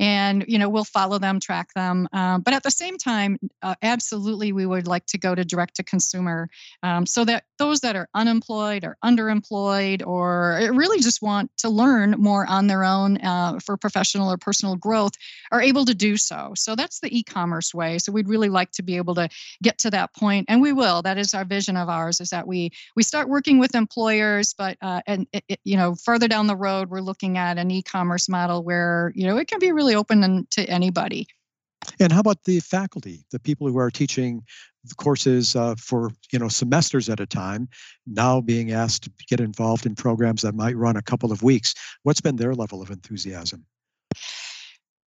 and 0.00 0.46
you 0.48 0.58
know 0.58 0.68
we'll 0.68 0.82
follow 0.82 1.18
them 1.18 1.38
track 1.38 1.72
them 1.74 2.08
um, 2.12 2.40
but 2.40 2.54
at 2.54 2.64
the 2.64 2.70
same 2.70 2.98
time 2.98 3.38
uh, 3.62 3.74
absolutely 3.82 4.50
we 4.50 4.66
would 4.66 4.88
like 4.88 5.06
to 5.06 5.18
go 5.18 5.34
to 5.34 5.44
direct 5.44 5.76
to 5.76 5.84
consumer 5.84 6.48
um, 6.82 7.06
so 7.06 7.24
that 7.24 7.44
those 7.60 7.80
that 7.80 7.94
are 7.94 8.08
unemployed 8.14 8.84
or 8.84 8.96
underemployed 9.04 10.04
or 10.06 10.58
really 10.72 10.98
just 10.98 11.20
want 11.20 11.50
to 11.58 11.68
learn 11.68 12.12
more 12.12 12.46
on 12.46 12.66
their 12.66 12.84
own 12.84 13.18
uh, 13.18 13.58
for 13.62 13.76
professional 13.76 14.32
or 14.32 14.38
personal 14.38 14.76
growth 14.76 15.12
are 15.52 15.60
able 15.60 15.84
to 15.84 15.94
do 15.94 16.16
so. 16.16 16.52
So 16.56 16.74
that's 16.74 17.00
the 17.00 17.16
e-commerce 17.16 17.74
way. 17.74 17.98
So 17.98 18.12
we'd 18.12 18.28
really 18.28 18.48
like 18.48 18.70
to 18.72 18.82
be 18.82 18.96
able 18.96 19.14
to 19.16 19.28
get 19.62 19.76
to 19.80 19.90
that 19.90 20.14
point 20.14 20.46
and 20.48 20.62
we 20.62 20.72
will. 20.72 21.02
That 21.02 21.18
is 21.18 21.34
our 21.34 21.44
vision 21.44 21.76
of 21.76 21.90
ours 21.90 22.20
is 22.22 22.30
that 22.30 22.46
we 22.46 22.70
we 22.96 23.02
start 23.02 23.28
working 23.28 23.58
with 23.58 23.74
employers 23.74 24.54
but 24.54 24.78
uh, 24.80 25.02
and 25.06 25.26
it, 25.34 25.44
it, 25.48 25.60
you 25.64 25.76
know 25.76 25.94
further 25.94 26.28
down 26.28 26.46
the 26.46 26.56
road 26.56 26.88
we're 26.88 27.00
looking 27.00 27.36
at 27.36 27.58
an 27.58 27.70
e-commerce 27.70 28.26
model 28.28 28.64
where 28.64 29.12
you 29.14 29.26
know 29.26 29.36
it 29.36 29.48
can 29.48 29.58
be 29.58 29.70
really 29.70 29.94
open 29.94 30.46
to 30.50 30.64
anybody. 30.64 31.28
And 31.98 32.12
how 32.12 32.20
about 32.20 32.44
the 32.44 32.60
faculty, 32.60 33.24
the 33.30 33.38
people 33.38 33.68
who 33.68 33.78
are 33.78 33.90
teaching 33.90 34.42
the 34.84 34.94
courses 34.94 35.56
uh, 35.56 35.74
for 35.76 36.10
you 36.32 36.38
know 36.38 36.48
semesters 36.48 37.08
at 37.08 37.20
a 37.20 37.26
time, 37.26 37.68
now 38.06 38.40
being 38.40 38.72
asked 38.72 39.04
to 39.04 39.10
get 39.28 39.40
involved 39.40 39.86
in 39.86 39.94
programs 39.94 40.42
that 40.42 40.54
might 40.54 40.76
run 40.76 40.96
a 40.96 41.02
couple 41.02 41.32
of 41.32 41.42
weeks? 41.42 41.74
What's 42.02 42.20
been 42.20 42.36
their 42.36 42.54
level 42.54 42.82
of 42.82 42.90
enthusiasm? 42.90 43.66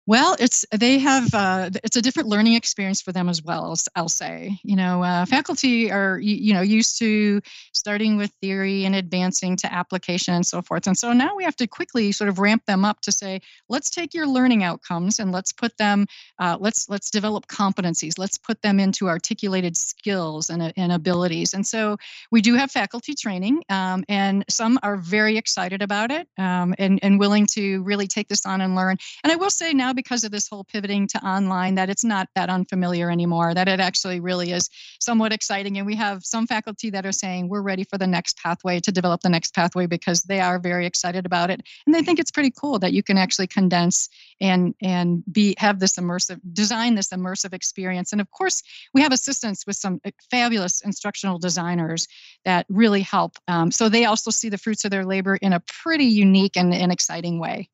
Well, 0.05 0.35
it's 0.37 0.65
they 0.77 0.99
have 0.99 1.33
uh, 1.33 1.69
it's 1.81 1.95
a 1.95 2.01
different 2.01 2.27
learning 2.27 2.55
experience 2.55 3.01
for 3.01 3.13
them 3.13 3.29
as 3.29 3.41
well. 3.41 3.73
I'll 3.95 4.09
say, 4.09 4.59
you 4.61 4.75
know, 4.75 5.01
uh, 5.01 5.25
faculty 5.25 5.89
are 5.93 6.19
you, 6.19 6.35
you, 6.35 6.53
know 6.53 6.59
used 6.61 6.99
to 6.99 7.39
starting 7.71 8.17
with 8.17 8.29
theory 8.41 8.83
and 8.83 8.95
advancing 8.95 9.55
to 9.57 9.73
application 9.73 10.33
and 10.33 10.45
so 10.45 10.61
forth, 10.61 10.87
and 10.87 10.97
so 10.97 11.13
now 11.13 11.37
we 11.37 11.45
have 11.45 11.55
to 11.55 11.67
quickly 11.67 12.11
sort 12.11 12.27
of 12.27 12.37
ramp 12.37 12.65
them 12.65 12.83
up 12.83 12.99
to 13.01 13.13
say, 13.13 13.39
let's 13.69 13.89
take 13.89 14.13
your 14.13 14.27
learning 14.27 14.61
outcomes 14.61 15.19
and 15.19 15.31
let's 15.31 15.53
put 15.53 15.77
them, 15.77 16.05
uh, 16.37 16.57
let's 16.59 16.89
let's 16.89 17.09
develop 17.09 17.47
competencies, 17.47 18.19
let's 18.19 18.37
put 18.37 18.61
them 18.61 18.81
into 18.81 19.07
articulated 19.07 19.77
skills 19.77 20.49
and, 20.49 20.73
and 20.75 20.91
abilities, 20.91 21.53
and 21.53 21.65
so 21.65 21.95
we 22.29 22.41
do 22.41 22.55
have 22.55 22.69
faculty 22.69 23.13
training, 23.13 23.63
um, 23.69 24.03
and 24.09 24.43
some 24.49 24.77
are 24.83 24.97
very 24.97 25.37
excited 25.37 25.81
about 25.81 26.11
it 26.11 26.27
um, 26.37 26.75
and 26.77 26.99
and 27.01 27.21
willing 27.21 27.45
to 27.45 27.81
really 27.83 28.05
take 28.05 28.27
this 28.27 28.45
on 28.45 28.59
and 28.59 28.75
learn. 28.75 28.97
And 29.23 29.31
I 29.31 29.37
will 29.37 29.49
say 29.49 29.73
now 29.73 29.92
because 29.93 30.23
of 30.23 30.31
this 30.31 30.47
whole 30.47 30.63
pivoting 30.63 31.07
to 31.07 31.25
online 31.25 31.75
that 31.75 31.89
it's 31.89 32.03
not 32.03 32.27
that 32.35 32.49
unfamiliar 32.49 33.09
anymore, 33.09 33.53
that 33.53 33.67
it 33.67 33.79
actually 33.79 34.19
really 34.19 34.51
is 34.51 34.69
somewhat 34.99 35.33
exciting. 35.33 35.77
And 35.77 35.85
we 35.85 35.95
have 35.95 36.23
some 36.25 36.47
faculty 36.47 36.89
that 36.91 37.05
are 37.05 37.11
saying 37.11 37.49
we're 37.49 37.61
ready 37.61 37.83
for 37.83 37.97
the 37.97 38.07
next 38.07 38.37
pathway 38.37 38.79
to 38.79 38.91
develop 38.91 39.21
the 39.21 39.29
next 39.29 39.53
pathway 39.53 39.85
because 39.85 40.23
they 40.23 40.39
are 40.39 40.59
very 40.59 40.85
excited 40.85 41.25
about 41.25 41.49
it. 41.49 41.61
And 41.85 41.93
they 41.93 42.01
think 42.01 42.19
it's 42.19 42.31
pretty 42.31 42.51
cool 42.51 42.79
that 42.79 42.93
you 42.93 43.03
can 43.03 43.17
actually 43.17 43.47
condense 43.47 44.09
and 44.41 44.73
and 44.81 45.23
be 45.31 45.55
have 45.57 45.79
this 45.79 45.97
immersive 45.97 46.39
design 46.53 46.95
this 46.95 47.09
immersive 47.09 47.53
experience. 47.53 48.11
And 48.11 48.21
of 48.21 48.29
course, 48.31 48.63
we 48.93 49.01
have 49.01 49.11
assistance 49.11 49.65
with 49.65 49.75
some 49.75 50.01
fabulous 50.29 50.81
instructional 50.81 51.39
designers 51.39 52.07
that 52.45 52.65
really 52.69 53.01
help. 53.01 53.37
Um, 53.47 53.71
so 53.71 53.89
they 53.89 54.05
also 54.05 54.31
see 54.31 54.49
the 54.49 54.57
fruits 54.57 54.85
of 54.85 54.91
their 54.91 55.05
labor 55.05 55.35
in 55.37 55.53
a 55.53 55.61
pretty 55.61 56.05
unique 56.05 56.57
and, 56.57 56.73
and 56.73 56.91
exciting 56.91 57.39
way. 57.39 57.69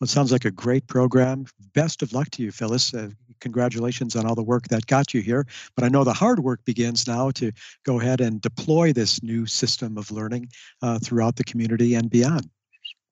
Well, 0.00 0.06
it 0.06 0.10
sounds 0.10 0.30
like 0.30 0.44
a 0.44 0.50
great 0.50 0.86
program. 0.86 1.46
Best 1.74 2.02
of 2.02 2.12
luck 2.12 2.30
to 2.30 2.42
you, 2.42 2.52
Phyllis. 2.52 2.94
Uh, 2.94 3.10
congratulations 3.40 4.14
on 4.14 4.26
all 4.26 4.36
the 4.36 4.42
work 4.42 4.68
that 4.68 4.86
got 4.86 5.12
you 5.12 5.20
here. 5.20 5.46
But 5.74 5.84
I 5.84 5.88
know 5.88 6.04
the 6.04 6.12
hard 6.12 6.40
work 6.40 6.64
begins 6.64 7.06
now 7.06 7.30
to 7.32 7.50
go 7.84 8.00
ahead 8.00 8.20
and 8.20 8.40
deploy 8.40 8.92
this 8.92 9.22
new 9.22 9.46
system 9.46 9.98
of 9.98 10.10
learning 10.10 10.50
uh, 10.82 11.00
throughout 11.00 11.36
the 11.36 11.44
community 11.44 11.94
and 11.94 12.08
beyond. 12.08 12.48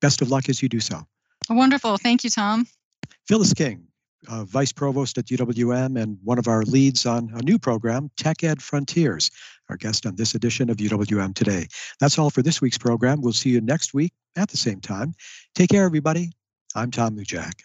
Best 0.00 0.22
of 0.22 0.30
luck 0.30 0.48
as 0.48 0.62
you 0.62 0.68
do 0.68 0.80
so. 0.80 1.00
Wonderful. 1.48 1.96
Thank 1.96 2.22
you, 2.22 2.30
Tom. 2.30 2.66
Phyllis 3.26 3.52
King, 3.52 3.84
uh, 4.28 4.44
Vice 4.44 4.72
Provost 4.72 5.18
at 5.18 5.26
UWM 5.26 6.00
and 6.00 6.18
one 6.22 6.38
of 6.38 6.46
our 6.46 6.62
leads 6.62 7.04
on 7.04 7.30
a 7.34 7.42
new 7.42 7.58
program, 7.58 8.10
Tech 8.16 8.44
Ed 8.44 8.62
Frontiers, 8.62 9.30
our 9.68 9.76
guest 9.76 10.06
on 10.06 10.14
this 10.14 10.34
edition 10.34 10.70
of 10.70 10.76
UWM 10.76 11.34
Today. 11.34 11.66
That's 11.98 12.18
all 12.18 12.30
for 12.30 12.42
this 12.42 12.60
week's 12.60 12.78
program. 12.78 13.20
We'll 13.20 13.32
see 13.32 13.50
you 13.50 13.60
next 13.60 13.94
week 13.94 14.12
at 14.36 14.48
the 14.50 14.56
same 14.56 14.80
time. 14.80 15.14
Take 15.54 15.70
care, 15.70 15.84
everybody. 15.84 16.30
I'm 16.74 16.90
Tom 16.90 17.16
Luljak. 17.16 17.62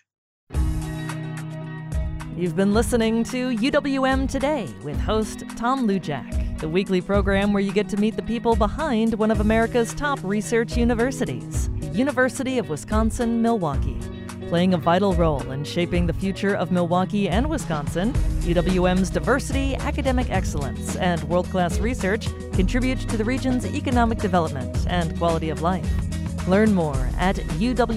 You've 2.37 2.55
been 2.55 2.73
listening 2.73 3.23
to 3.25 3.49
UWM 3.49 4.29
Today 4.29 4.73
with 4.83 4.99
host 4.99 5.43
Tom 5.57 5.87
Luljak, 5.87 6.59
the 6.59 6.69
weekly 6.69 7.01
program 7.01 7.51
where 7.51 7.61
you 7.61 7.73
get 7.73 7.89
to 7.89 7.97
meet 7.97 8.15
the 8.15 8.21
people 8.21 8.55
behind 8.55 9.15
one 9.15 9.31
of 9.31 9.39
America's 9.39 9.93
top 9.93 10.19
research 10.23 10.77
universities, 10.77 11.69
University 11.91 12.57
of 12.57 12.69
Wisconsin 12.69 13.41
Milwaukee. 13.41 13.99
Playing 14.47 14.73
a 14.73 14.77
vital 14.77 15.13
role 15.13 15.51
in 15.51 15.63
shaping 15.63 16.05
the 16.05 16.13
future 16.13 16.55
of 16.55 16.71
Milwaukee 16.71 17.27
and 17.29 17.49
Wisconsin, 17.49 18.13
UWM's 18.41 19.09
diversity, 19.09 19.75
academic 19.75 20.29
excellence, 20.29 20.95
and 20.97 21.23
world 21.25 21.49
class 21.49 21.79
research 21.79 22.27
contribute 22.53 22.99
to 23.09 23.17
the 23.17 23.25
region's 23.25 23.65
economic 23.65 24.19
development 24.19 24.85
and 24.89 25.17
quality 25.17 25.49
of 25.49 25.61
life. 25.61 25.89
Learn 26.47 26.73
more 26.73 27.09
at 27.17 27.35
uwm.edu. 27.35 27.91